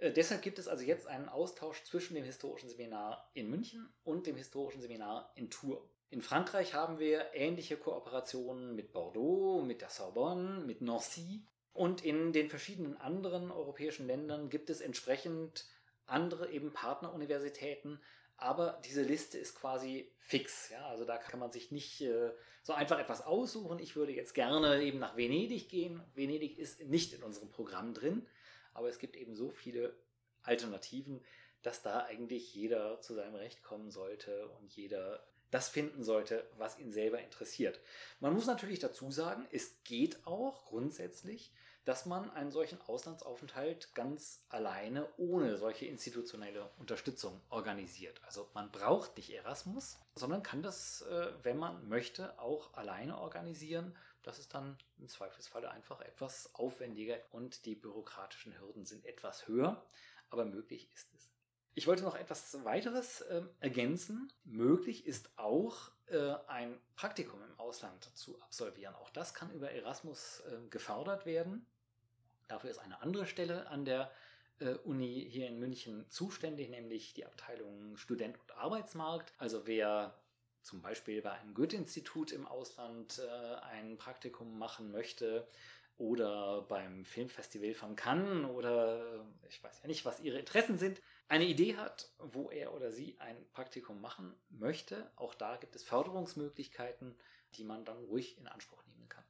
äh, 0.00 0.12
deshalb 0.12 0.42
gibt 0.42 0.58
es 0.58 0.66
also 0.66 0.84
jetzt 0.84 1.06
einen 1.06 1.28
Austausch 1.28 1.84
zwischen 1.84 2.14
dem 2.14 2.24
historischen 2.24 2.68
Seminar 2.68 3.30
in 3.34 3.48
München 3.48 3.88
und 4.02 4.26
dem 4.26 4.36
historischen 4.36 4.80
Seminar 4.80 5.30
in 5.36 5.50
Tours. 5.50 5.80
In 6.10 6.22
Frankreich 6.22 6.74
haben 6.74 6.98
wir 6.98 7.34
ähnliche 7.34 7.76
Kooperationen 7.76 8.74
mit 8.74 8.92
Bordeaux, 8.92 9.62
mit 9.62 9.80
der 9.80 9.90
Sorbonne, 9.90 10.64
mit 10.64 10.80
Nancy. 10.80 11.44
Und 11.72 12.04
in 12.04 12.32
den 12.32 12.50
verschiedenen 12.50 12.96
anderen 12.96 13.52
europäischen 13.52 14.08
Ländern 14.08 14.50
gibt 14.50 14.70
es 14.70 14.80
entsprechend 14.80 15.66
andere 16.10 16.50
eben 16.50 16.72
Partneruniversitäten. 16.72 18.00
Aber 18.36 18.80
diese 18.86 19.02
Liste 19.02 19.38
ist 19.38 19.54
quasi 19.54 20.10
fix. 20.18 20.70
Ja? 20.70 20.86
Also 20.86 21.04
da 21.04 21.18
kann 21.18 21.40
man 21.40 21.50
sich 21.50 21.70
nicht 21.70 22.00
äh, 22.00 22.32
so 22.62 22.72
einfach 22.72 22.98
etwas 22.98 23.22
aussuchen. 23.22 23.78
Ich 23.78 23.96
würde 23.96 24.12
jetzt 24.12 24.34
gerne 24.34 24.82
eben 24.82 24.98
nach 24.98 25.16
Venedig 25.16 25.68
gehen. 25.68 26.02
Venedig 26.14 26.58
ist 26.58 26.80
nicht 26.84 27.12
in 27.12 27.22
unserem 27.22 27.50
Programm 27.50 27.92
drin 27.92 28.26
aber 28.74 28.88
es 28.88 28.98
gibt 28.98 29.16
eben 29.16 29.34
so 29.34 29.50
viele 29.50 29.94
Alternativen, 30.42 31.20
dass 31.62 31.82
da 31.82 32.04
eigentlich 32.04 32.54
jeder 32.54 33.00
zu 33.00 33.14
seinem 33.14 33.34
Recht 33.34 33.62
kommen 33.62 33.90
sollte 33.90 34.48
und 34.60 34.74
jeder 34.74 35.26
das 35.50 35.68
finden 35.68 36.04
sollte, 36.04 36.48
was 36.56 36.78
ihn 36.78 36.92
selber 36.92 37.20
interessiert. 37.20 37.80
Man 38.20 38.32
muss 38.32 38.46
natürlich 38.46 38.78
dazu 38.78 39.10
sagen, 39.10 39.46
es 39.50 39.82
geht 39.82 40.24
auch 40.24 40.64
grundsätzlich, 40.64 41.52
dass 41.84 42.06
man 42.06 42.30
einen 42.30 42.50
solchen 42.50 42.80
Auslandsaufenthalt 42.82 43.94
ganz 43.94 44.44
alleine 44.48 45.08
ohne 45.16 45.56
solche 45.56 45.86
institutionelle 45.86 46.70
Unterstützung 46.78 47.40
organisiert. 47.48 48.20
Also 48.24 48.48
man 48.54 48.70
braucht 48.70 49.16
nicht 49.16 49.30
Erasmus, 49.30 49.98
sondern 50.14 50.42
kann 50.42 50.62
das, 50.62 51.02
äh, 51.02 51.32
wenn 51.42 51.58
man 51.58 51.88
möchte, 51.88 52.38
auch 52.38 52.74
alleine 52.74 53.18
organisieren 53.18 53.96
das 54.22 54.38
ist 54.38 54.52
dann 54.54 54.76
im 54.98 55.08
Zweifelsfall 55.08 55.66
einfach 55.66 56.00
etwas 56.02 56.54
aufwendiger 56.54 57.16
und 57.32 57.64
die 57.64 57.74
bürokratischen 57.74 58.58
Hürden 58.60 58.84
sind 58.84 59.06
etwas 59.06 59.48
höher, 59.48 59.84
aber 60.28 60.44
möglich 60.44 60.90
ist 60.94 61.12
es. 61.14 61.30
Ich 61.74 61.86
wollte 61.86 62.02
noch 62.02 62.16
etwas 62.16 62.62
weiteres 62.64 63.22
äh, 63.22 63.42
ergänzen. 63.60 64.30
Möglich 64.44 65.06
ist 65.06 65.30
auch 65.38 65.90
äh, 66.10 66.34
ein 66.48 66.78
Praktikum 66.96 67.42
im 67.42 67.58
Ausland 67.58 68.10
zu 68.16 68.40
absolvieren. 68.42 68.94
Auch 68.94 69.10
das 69.10 69.34
kann 69.34 69.50
über 69.52 69.70
Erasmus 69.70 70.42
äh, 70.48 70.68
gefördert 70.68 71.26
werden. 71.26 71.66
Dafür 72.48 72.70
ist 72.70 72.78
eine 72.78 73.00
andere 73.02 73.26
Stelle 73.26 73.68
an 73.68 73.84
der 73.84 74.10
äh, 74.58 74.74
Uni 74.84 75.26
hier 75.30 75.48
in 75.48 75.58
München 75.58 76.04
zuständig, 76.10 76.68
nämlich 76.68 77.14
die 77.14 77.24
Abteilung 77.24 77.96
Student 77.96 78.38
und 78.40 78.52
Arbeitsmarkt. 78.56 79.32
Also 79.38 79.66
wer 79.66 80.14
zum 80.62 80.82
Beispiel 80.82 81.22
bei 81.22 81.32
einem 81.32 81.54
Goethe-Institut 81.54 82.32
im 82.32 82.46
Ausland 82.46 83.18
äh, 83.18 83.54
ein 83.66 83.96
Praktikum 83.96 84.58
machen 84.58 84.92
möchte 84.92 85.46
oder 86.00 86.62
beim 86.62 87.04
Filmfestival 87.04 87.74
von 87.74 87.94
Cannes 87.94 88.48
oder 88.50 89.24
ich 89.48 89.62
weiß 89.62 89.80
ja 89.82 89.86
nicht, 89.86 90.04
was 90.06 90.20
ihre 90.20 90.38
Interessen 90.38 90.78
sind, 90.78 91.00
eine 91.28 91.44
Idee 91.44 91.76
hat, 91.76 92.10
wo 92.18 92.50
er 92.50 92.74
oder 92.74 92.90
sie 92.90 93.16
ein 93.20 93.36
Praktikum 93.52 94.00
machen 94.00 94.34
möchte, 94.48 95.10
auch 95.16 95.34
da 95.34 95.56
gibt 95.56 95.76
es 95.76 95.84
Förderungsmöglichkeiten, 95.84 97.14
die 97.54 97.64
man 97.64 97.84
dann 97.84 97.98
ruhig 98.04 98.38
in 98.38 98.48
Anspruch 98.48 98.82
nehmen 98.86 99.08
kann. 99.08 99.24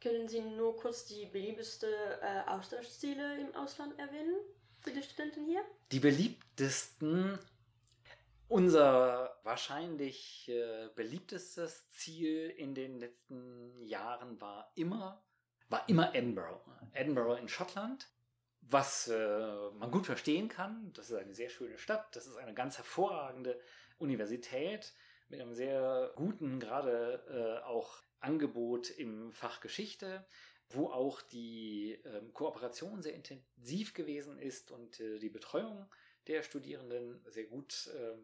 Können 0.00 0.28
Sie 0.28 0.42
nur 0.42 0.76
kurz 0.76 1.06
die 1.06 1.26
beliebigsten 1.26 1.88
äh, 2.20 2.42
Austauschziele 2.46 3.40
im 3.40 3.54
Ausland 3.54 3.98
erwähnen? 3.98 4.36
für 4.82 4.90
die 4.90 5.02
Studenten 5.02 5.46
hier? 5.46 5.62
Die 5.92 6.00
beliebtesten, 6.00 7.38
unser 8.52 9.34
wahrscheinlich 9.44 10.46
äh, 10.50 10.90
beliebtestes 10.94 11.88
Ziel 11.88 12.50
in 12.50 12.74
den 12.74 12.98
letzten 12.98 13.82
Jahren 13.82 14.38
war 14.42 14.70
immer, 14.74 15.24
war 15.70 15.88
immer 15.88 16.14
Edinburgh. 16.14 16.60
Edinburgh 16.92 17.40
in 17.40 17.48
Schottland. 17.48 18.10
Was 18.60 19.08
äh, 19.08 19.70
man 19.78 19.90
gut 19.90 20.04
verstehen 20.04 20.48
kann, 20.48 20.92
das 20.92 21.10
ist 21.10 21.16
eine 21.16 21.34
sehr 21.34 21.48
schöne 21.48 21.78
Stadt, 21.78 22.14
das 22.14 22.26
ist 22.26 22.36
eine 22.36 22.52
ganz 22.52 22.76
hervorragende 22.76 23.58
Universität 23.98 24.92
mit 25.28 25.40
einem 25.40 25.54
sehr 25.54 26.12
guten, 26.14 26.60
gerade 26.60 27.24
äh, 27.62 27.64
auch 27.66 28.02
Angebot 28.20 28.90
im 28.90 29.32
Fach 29.32 29.60
Geschichte, 29.60 30.26
wo 30.68 30.90
auch 30.90 31.22
die 31.22 31.98
ähm, 32.04 32.34
Kooperation 32.34 33.02
sehr 33.02 33.14
intensiv 33.14 33.94
gewesen 33.94 34.38
ist 34.38 34.70
und 34.70 35.00
äh, 35.00 35.18
die 35.18 35.30
Betreuung 35.30 35.90
der 36.26 36.42
Studierenden 36.42 37.24
sehr 37.28 37.44
gut 37.44 37.90
äh, 37.96 38.16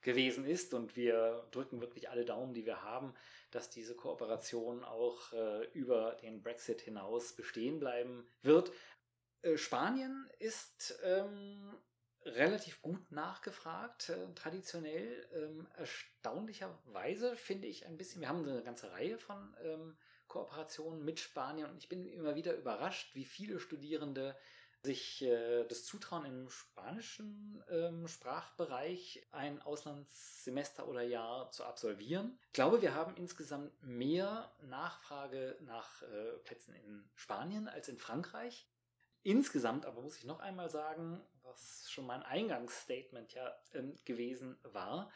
gewesen 0.00 0.44
ist. 0.44 0.74
Und 0.74 0.96
wir 0.96 1.46
drücken 1.50 1.80
wirklich 1.80 2.10
alle 2.10 2.24
Daumen, 2.24 2.54
die 2.54 2.66
wir 2.66 2.82
haben, 2.82 3.14
dass 3.50 3.70
diese 3.70 3.94
Kooperation 3.94 4.84
auch 4.84 5.32
äh, 5.32 5.64
über 5.72 6.16
den 6.22 6.42
Brexit 6.42 6.80
hinaus 6.80 7.34
bestehen 7.34 7.78
bleiben 7.78 8.26
wird. 8.42 8.72
Äh, 9.42 9.56
Spanien 9.56 10.28
ist 10.38 10.98
ähm, 11.02 11.74
relativ 12.24 12.82
gut 12.82 13.10
nachgefragt, 13.10 14.10
äh, 14.10 14.34
traditionell. 14.34 15.28
Ähm, 15.34 15.66
erstaunlicherweise 15.76 17.36
finde 17.36 17.68
ich 17.68 17.86
ein 17.86 17.96
bisschen, 17.96 18.20
wir 18.20 18.28
haben 18.28 18.46
eine 18.46 18.62
ganze 18.62 18.90
Reihe 18.92 19.18
von 19.18 19.56
ähm, 19.62 19.96
Kooperationen 20.26 21.04
mit 21.04 21.20
Spanien 21.20 21.70
und 21.70 21.78
ich 21.78 21.88
bin 21.88 22.06
immer 22.06 22.34
wieder 22.34 22.54
überrascht, 22.54 23.14
wie 23.14 23.24
viele 23.24 23.58
Studierende 23.58 24.36
sich 24.82 25.22
äh, 25.22 25.64
das 25.64 25.84
zutrauen, 25.84 26.24
im 26.24 26.50
spanischen 26.50 27.62
ähm, 27.70 28.06
Sprachbereich 28.06 29.26
ein 29.32 29.60
Auslandssemester 29.60 30.86
oder 30.86 31.02
Jahr 31.02 31.50
zu 31.50 31.64
absolvieren. 31.64 32.38
Ich 32.46 32.52
glaube, 32.52 32.80
wir 32.80 32.94
haben 32.94 33.16
insgesamt 33.16 33.72
mehr 33.82 34.52
Nachfrage 34.62 35.56
nach 35.62 36.02
äh, 36.02 36.32
Plätzen 36.44 36.74
in 36.74 37.10
Spanien 37.14 37.68
als 37.68 37.88
in 37.88 37.98
Frankreich. 37.98 38.68
Insgesamt 39.22 39.84
aber 39.84 40.00
muss 40.00 40.16
ich 40.16 40.24
noch 40.24 40.38
einmal 40.38 40.70
sagen, 40.70 41.20
was 41.42 41.90
schon 41.90 42.06
mein 42.06 42.22
Eingangsstatement 42.22 43.34
ja 43.34 43.54
ähm, 43.74 43.96
gewesen 44.04 44.58
war, 44.62 45.10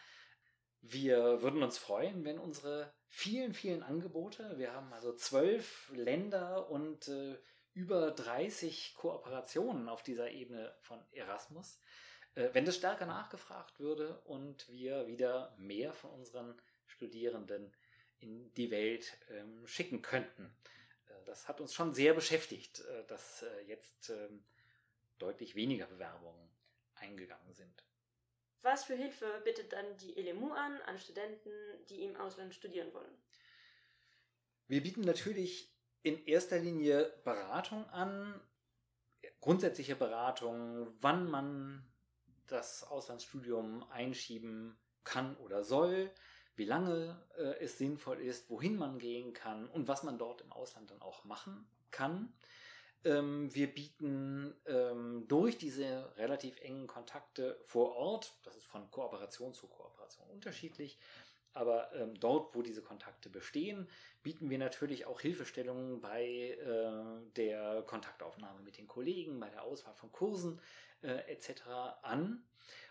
wir 0.83 1.43
würden 1.43 1.63
uns 1.63 1.79
freuen, 1.79 2.25
wenn 2.25 2.41
unsere 2.41 2.93
vielen, 3.07 3.55
vielen 3.55 3.85
Angebote, 3.85 4.59
wir 4.59 4.75
haben 4.75 4.93
also 4.93 5.15
zwölf 5.15 5.91
Länder 5.95 6.69
und 6.71 7.07
äh, 7.07 7.39
über 7.75 8.11
30 8.11 8.95
Kooperationen 8.97 9.89
auf 9.89 10.03
dieser 10.03 10.31
Ebene 10.31 10.75
von 10.81 11.01
Erasmus, 11.13 11.81
äh, 12.35 12.51
wenn 12.53 12.65
das 12.65 12.77
stärker 12.77 13.07
nachgefragt 13.07 13.81
würde 13.81 14.21
und 14.25 14.69
wir 14.69 15.07
wieder 15.07 15.55
mehr 15.59 15.93
von 15.93 16.11
unseren 16.11 16.61
Studierenden 16.87 17.73
in 18.21 18.53
die 18.55 18.71
Welt 18.71 19.17
ähm, 19.31 19.67
schicken 19.67 20.03
könnten 20.03 20.55
das 21.25 21.49
hat 21.49 21.61
uns 21.61 21.75
schon 21.75 21.93
sehr 21.93 22.15
beschäftigt, 22.15 22.81
äh, 22.81 23.05
dass 23.07 23.43
äh, 23.43 23.63
jetzt 23.67 24.11
ähm, 24.11 24.45
deutlich 25.19 25.55
weniger 25.55 25.87
Bewerbungen 25.87 26.49
eingegangen 26.95 27.53
sind. 27.53 27.85
Was 28.63 28.85
für 28.85 28.95
Hilfe 28.95 29.41
bittet 29.45 29.73
dann 29.73 29.97
die 29.97 30.13
LMU 30.21 30.53
an, 30.53 30.81
an 30.83 30.99
Studenten, 30.99 31.51
die 31.89 32.05
im 32.05 32.17
Ausland 32.17 32.55
studieren 32.55 32.93
wollen? 32.93 33.17
Wir 34.69 34.83
bieten 34.83 35.01
natürlich 35.01 35.72
in 36.03 36.25
erster 36.27 36.59
Linie 36.59 37.13
Beratung 37.25 37.89
an, 37.91 38.41
grundsätzliche 39.41 39.97
Beratung, 39.97 40.89
wann 41.01 41.31
man 41.31 41.85
das 42.47 42.85
Auslandsstudium 42.85 43.85
einschieben 43.91 44.77
kann 45.05 45.37
oder 45.37 45.65
soll, 45.65 46.11
wie 46.55 46.65
lange 46.65 47.21
äh, 47.37 47.65
es 47.65 47.79
sinnvoll 47.79 48.21
ist, 48.21 48.51
wohin 48.51 48.77
man 48.77 48.99
gehen 48.99 49.33
kann 49.33 49.69
und 49.69 49.89
was 49.89 50.03
man 50.03 50.19
dort 50.19 50.43
im 50.43 50.53
Ausland 50.53 50.91
dann 50.91 51.01
auch 51.01 51.25
machen 51.25 51.67
kann. 51.91 52.33
Ähm, 53.05 53.53
wir 53.55 53.73
bieten 53.73 54.55
ähm, 54.67 55.27
durch 55.29 55.59
diese 55.59 56.13
relativ 56.17 56.61
engen 56.61 56.87
Kontakte 56.87 57.59
vor 57.65 57.97
Ort, 57.97 58.39
das 58.45 58.57
ist 58.57 58.67
von 58.67 58.91
Kooperation 58.91 59.55
zu 59.55 59.67
Kooperation 59.67 60.29
unterschiedlich, 60.29 60.99
aber 61.55 61.93
ähm, 61.95 62.19
dort, 62.19 62.55
wo 62.55 62.63
diese 62.63 62.83
Kontakte 62.83 63.29
bestehen, 63.29 63.89
bieten 64.23 64.51
wir 64.51 64.59
natürlich 64.59 65.07
auch 65.07 65.21
Hilfestellungen 65.21 66.01
bei 66.01 66.25
äh, 66.25 67.33
der 67.37 67.83
Kontaktaufnahme 67.87 68.61
mit 68.63 68.79
den 68.79 68.87
Kollegen, 68.87 69.41
bei 69.41 69.51
der 69.51 69.63
Auswahl 69.63 69.95
von 69.95 70.13
Kursen 70.13 70.61
äh, 71.03 71.31
etc. 71.31 71.63
an. 72.03 72.45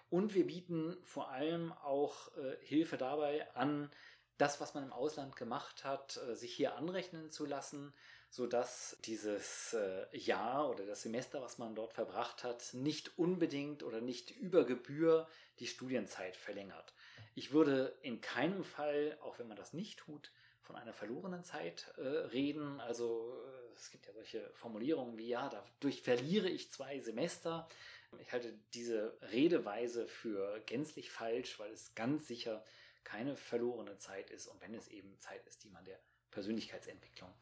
Und 0.10 0.34
wir 0.34 0.46
bieten 0.46 0.98
vor 1.04 1.30
allem 1.30 1.72
auch 1.72 2.36
äh, 2.36 2.58
Hilfe 2.66 2.98
dabei 2.98 3.50
an, 3.56 3.90
das, 4.38 4.60
was 4.60 4.74
man 4.74 4.84
im 4.84 4.92
Ausland 4.92 5.36
gemacht 5.36 5.84
hat, 5.84 6.18
äh, 6.18 6.36
sich 6.36 6.54
hier 6.54 6.76
anrechnen 6.76 7.30
zu 7.30 7.46
lassen, 7.46 7.94
sodass 8.30 8.98
dieses 9.06 9.74
äh, 9.74 10.18
Jahr 10.18 10.70
oder 10.70 10.86
das 10.86 11.04
Semester, 11.04 11.42
was 11.42 11.58
man 11.60 11.76
dort 11.76 11.94
verbracht 11.94 12.44
hat, 12.44 12.74
nicht 12.74 13.18
unbedingt 13.20 13.84
oder 13.84 14.02
nicht 14.02 14.32
über 14.32 14.66
Gebühr 14.66 15.28
die 15.60 15.68
Studienzeit 15.68 16.36
verlängert. 16.36 16.94
Ich 17.36 17.52
würde 17.52 17.98
in 18.02 18.22
keinem 18.22 18.64
Fall, 18.64 19.18
auch 19.22 19.40
wenn 19.40 19.48
man 19.48 19.58
das 19.58 19.74
nicht 19.74 20.00
tut, 20.00 20.32
von 20.62 20.76
einer 20.76 20.94
verlorenen 20.94 21.44
Zeit 21.44 21.94
äh, 21.98 22.02
reden. 22.02 22.80
Also 22.82 23.36
äh, 23.46 23.74
es 23.76 23.90
gibt 23.90 24.06
ja 24.06 24.14
solche 24.14 24.50
Formulierungen 24.54 25.18
wie, 25.18 25.28
ja, 25.28 25.50
dadurch 25.50 26.02
verliere 26.02 26.50
ich 26.50 26.72
zwei 26.72 27.00
Semester. 27.00 27.68
Ich 28.20 28.32
halte 28.32 28.54
diese 28.74 29.18
Redeweise 29.32 30.08
für 30.08 30.60
gänzlich 30.66 31.12
falsch, 31.12 31.60
weil 31.60 31.72
es 31.72 31.96
ganz 31.96 32.28
sicher 32.28 32.64
keine 33.04 33.36
verlorene 33.36 33.98
Zeit 33.98 34.30
ist 34.30 34.48
und 34.48 34.62
wenn 34.62 34.76
es 34.76 34.88
eben 34.88 35.18
Zeit 35.20 35.46
ist, 35.48 35.64
die 35.64 35.70
man 35.70 35.84
der 35.86 36.00
Persönlichkeitsentwicklung 36.30 37.34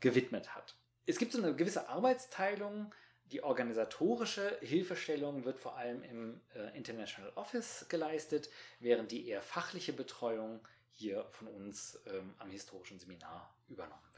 gewidmet 0.00 0.54
hat. 0.54 0.76
Es 1.06 1.18
gibt 1.18 1.32
so 1.32 1.42
eine 1.42 1.54
gewisse 1.54 1.88
Arbeitsteilung. 1.88 2.94
Die 3.32 3.42
organisatorische 3.42 4.58
Hilfestellung 4.60 5.44
wird 5.44 5.58
vor 5.58 5.76
allem 5.76 6.02
im 6.02 6.40
äh, 6.54 6.76
International 6.76 7.32
Office 7.34 7.86
geleistet, 7.88 8.48
während 8.80 9.12
die 9.12 9.28
eher 9.28 9.42
fachliche 9.42 9.92
Betreuung 9.92 10.66
hier 10.92 11.26
von 11.30 11.48
uns 11.48 12.00
ähm, 12.06 12.34
am 12.38 12.50
historischen 12.50 12.98
Seminar 12.98 13.54
übernommen 13.68 14.08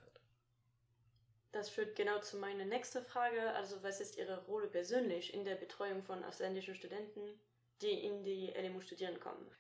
das 1.53 1.69
führt 1.69 1.97
genau 1.97 2.21
zu 2.21 2.37
meiner 2.37 2.65
nächsten 2.65 3.05
Frage. 3.05 3.53
Also, 3.55 3.83
was 3.83 4.01
ist 4.01 4.17
Ihre 4.17 4.45
Rolle 4.45 4.69
persönlich 4.69 5.35
in 5.35 5.45
der 5.45 5.57
Betreuung 5.57 6.03
von 6.03 6.23
ausländischen 6.25 6.75
Studenten, 6.75 7.21
die 7.83 8.05
in 8.05 8.23
die 8.23 8.53
LMU 8.57 8.81
studieren 8.81 9.19
kommen? 9.21 9.51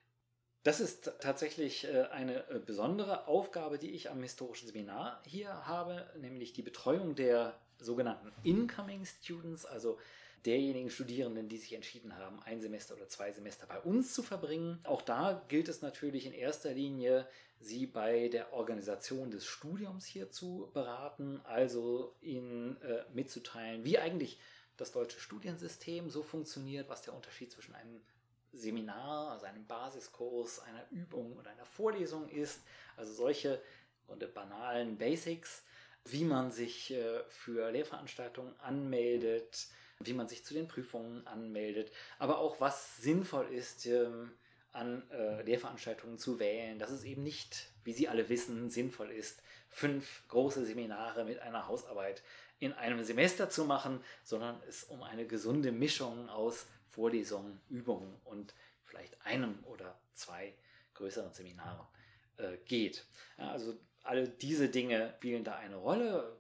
Das 0.63 0.79
ist 0.79 1.11
tatsächlich 1.21 1.85
äh, 1.85 2.03
eine 2.11 2.49
äh, 2.51 2.59
besondere 2.59 3.27
Aufgabe, 3.27 3.79
die 3.79 3.93
ich 3.93 4.11
am 4.11 4.23
historischen 4.23 4.69
Seminar 4.69 5.23
hier 5.25 5.67
habe, 5.67 6.11
nämlich 6.19 6.53
die 6.53 6.63
Betreuung 6.63 7.15
der 7.15 7.59
sogenannten 7.85 8.33
Incoming 8.43 9.05
Students, 9.05 9.65
also 9.65 9.99
derjenigen 10.47 10.91
Studierenden, 10.91 11.49
die 11.49 11.59
sich 11.59 11.75
entschieden 11.75 12.17
haben, 12.17 12.41
ein 12.45 12.61
Semester 12.61 12.95
oder 12.95 13.09
zwei 13.09 13.31
Semester 13.33 13.67
bei 13.67 13.79
uns 13.81 14.15
zu 14.15 14.23
verbringen. 14.23 14.79
Auch 14.85 15.03
da 15.03 15.45
gilt 15.49 15.69
es 15.69 15.83
natürlich 15.83 16.27
in 16.27 16.33
erster 16.33 16.73
Linie, 16.73 17.29
sie 17.59 17.87
bei 17.87 18.29
der 18.29 18.53
Organisation 18.55 19.31
des 19.31 19.45
Studiums 19.45 20.07
hier 20.07 20.31
zu 20.31 20.71
beraten, 20.73 21.41
also 21.45 22.17
ihnen 22.23 22.81
äh, 22.83 23.05
mitzuteilen, 23.13 23.85
wie 23.85 23.99
eigentlich 23.99 24.39
das 24.79 24.93
deutsche 24.93 25.21
Studiensystem 25.21 26.09
so 26.09 26.23
funktioniert, 26.23 26.89
was 26.89 27.03
der 27.03 27.15
Unterschied 27.15 27.53
zwischen 27.53 27.75
einem 27.75 28.01
Seminar, 28.53 29.33
also 29.33 29.47
einem 29.47 29.67
Basiskurs, 29.67 30.61
einer 30.61 30.91
Übung 30.91 31.37
und 31.37 31.47
einer 31.47 31.67
Vorlesung 31.67 32.29
ist. 32.29 32.63
Also 32.97 33.13
solche 33.13 33.61
banalen 34.35 34.99
Basics, 34.99 35.63
wie 36.05 36.25
man 36.25 36.51
sich 36.51 36.93
äh, 36.93 37.23
für 37.29 37.71
Lehrveranstaltungen 37.71 38.59
anmeldet, 38.61 39.69
wie 40.01 40.15
man 40.15 40.29
sich 40.29 40.45
zu 40.45 40.55
den 40.55 40.69
Prüfungen 40.69 41.27
anmeldet, 41.27 41.93
aber 42.19 42.39
auch 42.39 42.61
was 42.61 42.97
sinnvoll 42.97 43.47
ist, 43.53 43.87
ähm, 43.87 44.33
an 44.73 45.03
äh, 45.11 45.43
Lehrveranstaltungen 45.43 46.17
zu 46.17 46.39
wählen, 46.39 46.79
dass 46.79 46.91
es 46.91 47.05
eben 47.05 47.23
nicht, 47.23 47.71
wie 47.85 47.93
Sie 47.93 48.09
alle 48.09 48.29
wissen, 48.29 48.71
sinnvoll 48.71 49.11
ist, 49.11 49.43
fünf 49.69 50.23
große 50.29 50.65
Seminare 50.65 51.25
mit 51.25 51.41
einer 51.41 51.67
Hausarbeit 51.67 52.23
in 52.61 52.73
einem 52.73 53.03
Semester 53.03 53.51
zu 53.51 53.65
machen, 53.65 54.03
sondern 54.23 54.61
es 54.69 54.85
um 54.85 55.03
eine 55.03 55.27
gesunde 55.27 55.73
Mischung 55.73 56.29
aus 56.29 56.67
Vorlesungen, 56.89 57.61
Übungen 57.69 58.15
und 58.25 58.55
vielleicht 58.85 59.21
einem 59.25 59.59
oder 59.65 59.99
zwei 60.13 60.55
größeren 60.95 61.33
Seminaren 61.33 61.87
äh, 62.37 62.57
geht. 62.67 63.07
Also 63.37 63.79
alle 64.03 64.29
diese 64.29 64.69
Dinge 64.69 65.15
spielen 65.19 65.45
da 65.45 65.57
eine 65.57 65.77
Rolle. 65.77 66.37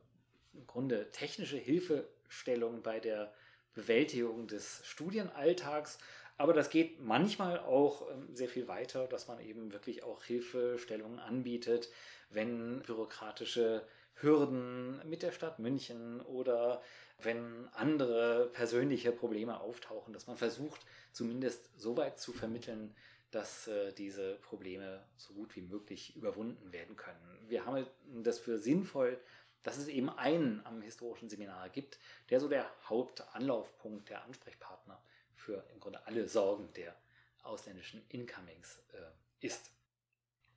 Im 0.52 0.66
Grunde 0.66 1.10
technische 1.10 1.56
Hilfestellung 1.56 2.82
bei 2.82 3.00
der 3.00 3.32
Bewältigung 3.74 4.46
des 4.46 4.80
Studienalltags. 4.84 5.98
Aber 6.36 6.54
das 6.54 6.70
geht 6.70 7.00
manchmal 7.00 7.60
auch 7.60 8.10
ähm, 8.10 8.34
sehr 8.34 8.48
viel 8.48 8.66
weiter, 8.66 9.06
dass 9.06 9.28
man 9.28 9.40
eben 9.40 9.72
wirklich 9.72 10.02
auch 10.02 10.24
Hilfestellungen 10.24 11.18
anbietet, 11.18 11.90
wenn 12.30 12.80
bürokratische 12.80 13.86
Hürden 14.14 15.06
mit 15.08 15.22
der 15.22 15.32
Stadt 15.32 15.58
München 15.58 16.20
oder 16.22 16.82
wenn 17.18 17.68
andere 17.72 18.48
persönliche 18.52 19.12
Probleme 19.12 19.60
auftauchen, 19.60 20.12
dass 20.12 20.26
man 20.26 20.36
versucht, 20.36 20.80
zumindest 21.12 21.68
so 21.76 21.96
weit 21.96 22.18
zu 22.18 22.32
vermitteln, 22.32 22.94
dass 23.30 23.68
äh, 23.68 23.92
diese 23.92 24.34
Probleme 24.36 25.04
so 25.16 25.34
gut 25.34 25.54
wie 25.56 25.62
möglich 25.62 26.16
überwunden 26.16 26.72
werden 26.72 26.96
können. 26.96 27.38
Wir 27.48 27.64
haben 27.64 27.86
das 28.22 28.38
für 28.38 28.58
sinnvoll, 28.58 29.20
dass 29.62 29.76
es 29.76 29.88
eben 29.88 30.08
einen 30.08 30.64
am 30.64 30.80
historischen 30.82 31.28
Seminar 31.28 31.68
gibt, 31.68 31.98
der 32.30 32.40
so 32.40 32.48
der 32.48 32.70
Hauptanlaufpunkt, 32.88 34.08
der 34.08 34.24
Ansprechpartner 34.24 35.00
für 35.34 35.64
im 35.72 35.80
Grunde 35.80 36.04
alle 36.06 36.26
Sorgen 36.28 36.72
der 36.74 36.96
ausländischen 37.42 38.02
Incomings 38.08 38.80
äh, 38.92 39.46
ist. 39.46 39.70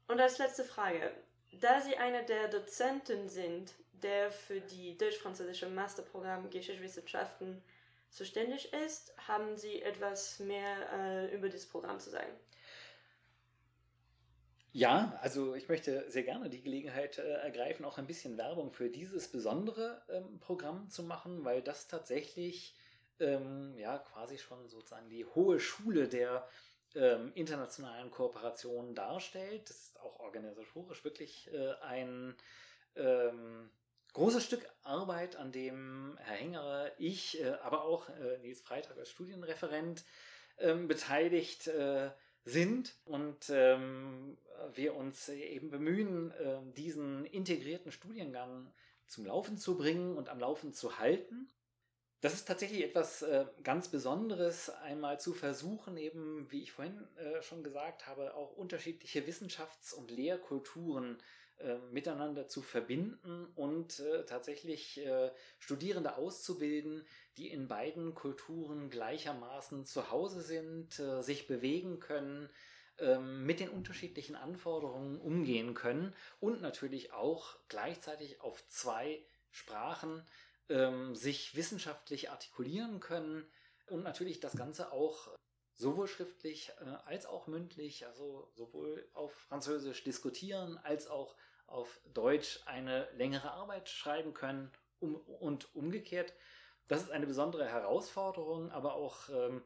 Und 0.08 0.20
als 0.20 0.38
letzte 0.38 0.64
Frage, 0.64 1.12
da 1.60 1.82
Sie 1.82 1.96
einer 1.98 2.24
der 2.24 2.48
Dozenten 2.48 3.30
sind, 3.30 3.74
der 3.94 4.32
für 4.32 4.60
die 4.60 4.98
deutsch-französische 4.98 5.70
Masterprogramm 5.70 6.50
Geschichtswissenschaften 6.50 7.62
zuständig 8.10 8.74
ist, 8.74 9.14
haben 9.28 9.58
Sie 9.58 9.82
etwas 9.82 10.40
mehr 10.40 10.92
äh, 10.94 11.36
über 11.36 11.50
dieses 11.50 11.68
Programm 11.68 12.00
zu 12.00 12.10
sagen? 12.10 12.32
Ja, 14.76 15.16
also 15.22 15.54
ich 15.54 15.70
möchte 15.70 16.10
sehr 16.10 16.24
gerne 16.24 16.50
die 16.50 16.64
Gelegenheit 16.64 17.20
äh, 17.20 17.22
ergreifen, 17.22 17.86
auch 17.86 18.00
ein 18.00 18.08
bisschen 18.08 18.38
Werbung 18.40 18.72
für 18.72 18.90
dieses 18.90 19.28
besondere 19.28 20.02
ähm, 20.10 20.40
Programm 20.40 20.90
zu 20.90 21.04
machen, 21.04 21.46
weil 21.46 21.62
das 21.62 21.88
tatsächlich 21.88 22.76
ähm, 23.20 23.78
ja 23.78 24.00
quasi 24.00 24.40
schon 24.40 24.68
sozusagen 24.68 25.10
die 25.10 25.26
hohe 25.26 25.60
Schule 25.60 26.08
der 26.08 26.48
ähm, 26.96 27.32
internationalen 27.36 28.10
Kooperation 28.10 28.96
darstellt. 28.96 29.70
Das 29.70 29.78
ist 29.78 30.00
auch 30.02 30.20
organisatorisch 30.20 31.04
wirklich 31.04 31.54
äh, 31.54 31.74
ein 31.84 32.36
ähm, 32.96 33.70
großes 34.14 34.44
Stück 34.44 34.68
Arbeit, 34.82 35.36
an 35.36 35.52
dem 35.52 36.18
Herr 36.20 36.38
Hengerer, 36.38 36.92
ich, 36.98 37.40
äh, 37.40 37.52
aber 37.62 37.84
auch 37.84 38.10
äh, 38.10 38.40
Nils 38.40 38.62
Freitag 38.62 38.98
als 38.98 39.12
Studienreferent 39.12 40.04
ähm, 40.58 40.88
beteiligt 40.88 41.68
äh, 41.68 42.10
sind 42.46 42.96
und 43.06 43.50
ähm, 43.50 44.38
wir 44.74 44.96
uns 44.96 45.30
eben 45.30 45.70
bemühen, 45.70 46.32
äh, 46.32 46.60
diesen 46.76 47.26
integrierten 47.26 47.92
Studiengang 47.92 48.72
zum 49.08 49.26
Laufen 49.26 49.58
zu 49.58 49.78
bringen 49.78 50.18
und 50.18 50.30
am 50.30 50.40
Laufen 50.40 50.74
zu 50.74 51.00
halten. 51.00 51.50
Das 52.22 52.34
ist 52.34 52.46
tatsächlich 52.46 52.84
etwas 52.84 53.22
äh, 53.22 53.46
ganz 53.64 53.90
Besonderes, 53.90 54.70
einmal 54.70 55.20
zu 55.20 55.34
versuchen, 55.34 55.98
eben, 55.98 56.50
wie 56.50 56.64
ich 56.64 56.72
vorhin 56.72 57.06
äh, 57.18 57.42
schon 57.42 57.64
gesagt 57.64 58.08
habe, 58.08 58.34
auch 58.36 58.56
unterschiedliche 58.56 59.28
Wissenschafts- 59.28 59.94
und 59.94 60.10
Lehrkulturen 60.10 61.18
äh, 61.60 61.78
miteinander 61.92 62.48
zu 62.48 62.62
verbinden 62.62 63.48
und 63.56 64.00
äh, 64.00 64.26
tatsächlich 64.26 65.06
äh, 65.06 65.32
Studierende 65.60 66.18
auszubilden, 66.18 67.06
die 67.38 67.50
in 67.50 67.68
beiden 67.68 68.14
Kulturen 68.16 68.90
gleichermaßen 68.90 69.86
zu 69.86 70.12
Hause 70.12 70.42
sind, 70.42 71.00
äh, 71.00 71.22
sich 71.22 71.48
bewegen 71.48 72.00
können, 72.00 72.50
ähm, 73.00 73.46
mit 73.46 73.60
den 73.60 73.70
unterschiedlichen 73.70 74.36
Anforderungen 74.36 75.20
umgehen 75.20 75.74
können 75.74 76.14
und 76.40 76.62
natürlich 76.62 77.12
auch 77.12 77.58
gleichzeitig 77.68 78.42
auf 78.42 78.68
zwei 78.68 79.26
Sprachen 79.52 80.26
ähm, 80.70 81.16
sich 81.16 81.56
wissenschaftlich 81.56 82.30
artikulieren 82.30 83.00
können 83.00 83.48
und 83.88 84.04
natürlich 84.04 84.40
das 84.40 84.56
Ganze 84.56 84.92
auch 84.92 85.30
sowohl 85.76 86.08
schriftlich 86.08 86.72
äh, 86.82 86.90
als 87.06 87.26
auch 87.26 87.48
mündlich, 87.48 88.06
also 88.06 88.50
sowohl 88.56 89.08
auf 89.14 89.34
Französisch 89.34 90.04
diskutieren 90.04 90.80
als 90.84 91.08
auch 91.08 91.36
auf 91.68 92.00
Deutsch 92.14 92.62
eine 92.66 93.10
längere 93.14 93.52
Arbeit 93.52 93.90
schreiben 93.90 94.34
können 94.34 94.72
um, 95.00 95.16
und 95.16 95.74
umgekehrt. 95.76 96.34
Das 96.88 97.02
ist 97.02 97.12
eine 97.12 97.26
besondere 97.26 97.66
Herausforderung, 97.66 98.72
aber 98.72 98.96
auch, 98.96 99.30
ähm, 99.30 99.64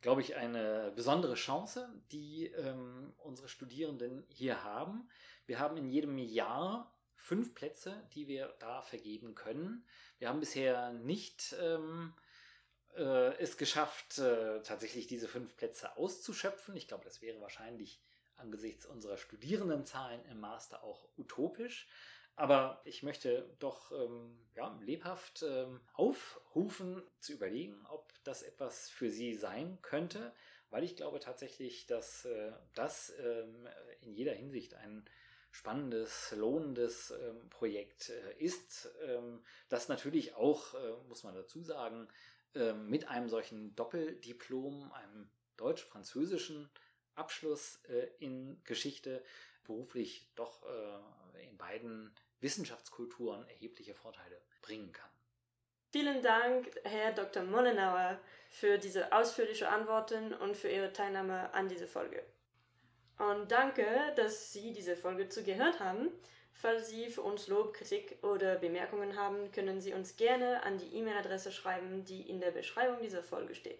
glaube 0.00 0.22
ich, 0.22 0.36
eine 0.36 0.92
besondere 0.94 1.34
Chance, 1.34 1.88
die 2.12 2.46
ähm, 2.46 3.12
unsere 3.18 3.48
Studierenden 3.48 4.24
hier 4.28 4.64
haben. 4.64 5.08
Wir 5.46 5.58
haben 5.58 5.76
in 5.76 5.88
jedem 5.90 6.16
Jahr 6.16 6.94
fünf 7.16 7.54
Plätze, 7.54 8.02
die 8.14 8.28
wir 8.28 8.54
da 8.60 8.80
vergeben 8.82 9.34
können. 9.34 9.84
Wir 10.18 10.28
haben 10.28 10.40
bisher 10.40 10.92
nicht 10.92 11.54
ähm, 11.60 12.14
äh, 12.96 13.34
es 13.38 13.56
geschafft, 13.56 14.18
äh, 14.18 14.62
tatsächlich 14.62 15.06
diese 15.06 15.28
fünf 15.28 15.56
Plätze 15.56 15.96
auszuschöpfen. 15.96 16.76
Ich 16.76 16.88
glaube, 16.88 17.04
das 17.04 17.22
wäre 17.22 17.40
wahrscheinlich 17.40 18.00
angesichts 18.36 18.86
unserer 18.86 19.16
Studierendenzahlen 19.16 20.24
im 20.26 20.40
Master 20.40 20.82
auch 20.82 21.08
utopisch. 21.16 21.88
Aber 22.36 22.80
ich 22.84 23.02
möchte 23.02 23.54
doch 23.58 23.92
ähm, 23.92 24.38
ja, 24.54 24.78
lebhaft 24.80 25.44
ähm, 25.46 25.80
aufrufen, 25.92 27.02
zu 27.18 27.34
überlegen, 27.34 27.84
ob 27.90 28.12
das 28.24 28.42
etwas 28.42 28.88
für 28.88 29.10
Sie 29.10 29.34
sein 29.34 29.78
könnte, 29.82 30.32
weil 30.70 30.84
ich 30.84 30.96
glaube 30.96 31.20
tatsächlich, 31.20 31.86
dass 31.86 32.24
äh, 32.24 32.52
das 32.74 33.12
ähm, 33.20 33.68
in 34.00 34.14
jeder 34.14 34.32
Hinsicht 34.32 34.74
ein 34.74 35.04
spannendes, 35.50 36.32
lohnendes 36.36 37.10
ähm, 37.10 37.50
Projekt 37.50 38.08
äh, 38.10 38.42
ist, 38.42 38.88
ähm, 39.04 39.42
das 39.68 39.88
natürlich 39.88 40.34
auch, 40.34 40.74
äh, 40.74 40.92
muss 41.08 41.24
man 41.24 41.34
dazu 41.34 41.62
sagen, 41.62 42.08
mit 42.54 43.08
einem 43.08 43.28
solchen 43.28 43.74
Doppeldiplom, 43.76 44.92
einem 44.92 45.30
deutsch-französischen 45.56 46.70
Abschluss 47.14 47.80
äh, 47.84 48.08
in 48.18 48.62
Geschichte 48.64 49.22
beruflich 49.64 50.30
doch 50.34 50.64
äh, 50.64 51.44
in 51.44 51.56
beiden 51.56 52.14
Wissenschaftskulturen 52.40 53.46
erhebliche 53.48 53.94
Vorteile 53.94 54.40
bringen 54.62 54.92
kann. 54.92 55.10
Vielen 55.90 56.22
Dank, 56.22 56.70
Herr 56.84 57.12
Dr. 57.12 57.42
Mollenauer, 57.42 58.18
für 58.48 58.78
diese 58.78 59.12
ausführliche 59.12 59.68
Antworten 59.68 60.32
und 60.34 60.56
für 60.56 60.68
Ihre 60.68 60.92
Teilnahme 60.92 61.52
an 61.52 61.68
dieser 61.68 61.88
Folge. 61.88 62.24
Und 63.18 63.50
danke, 63.50 63.84
dass 64.16 64.52
Sie 64.52 64.72
diese 64.72 64.96
Folge 64.96 65.28
zugehört 65.28 65.80
haben. 65.80 66.10
Falls 66.60 66.90
Sie 66.90 67.06
für 67.06 67.22
uns 67.22 67.48
Lob, 67.48 67.72
Kritik 67.72 68.18
oder 68.22 68.56
Bemerkungen 68.56 69.16
haben, 69.16 69.50
können 69.50 69.80
Sie 69.80 69.94
uns 69.94 70.16
gerne 70.16 70.62
an 70.62 70.76
die 70.76 70.94
E-Mail-Adresse 70.94 71.52
schreiben, 71.52 72.04
die 72.04 72.20
in 72.20 72.38
der 72.38 72.50
Beschreibung 72.50 73.00
dieser 73.00 73.22
Folge 73.22 73.54
steht. 73.54 73.78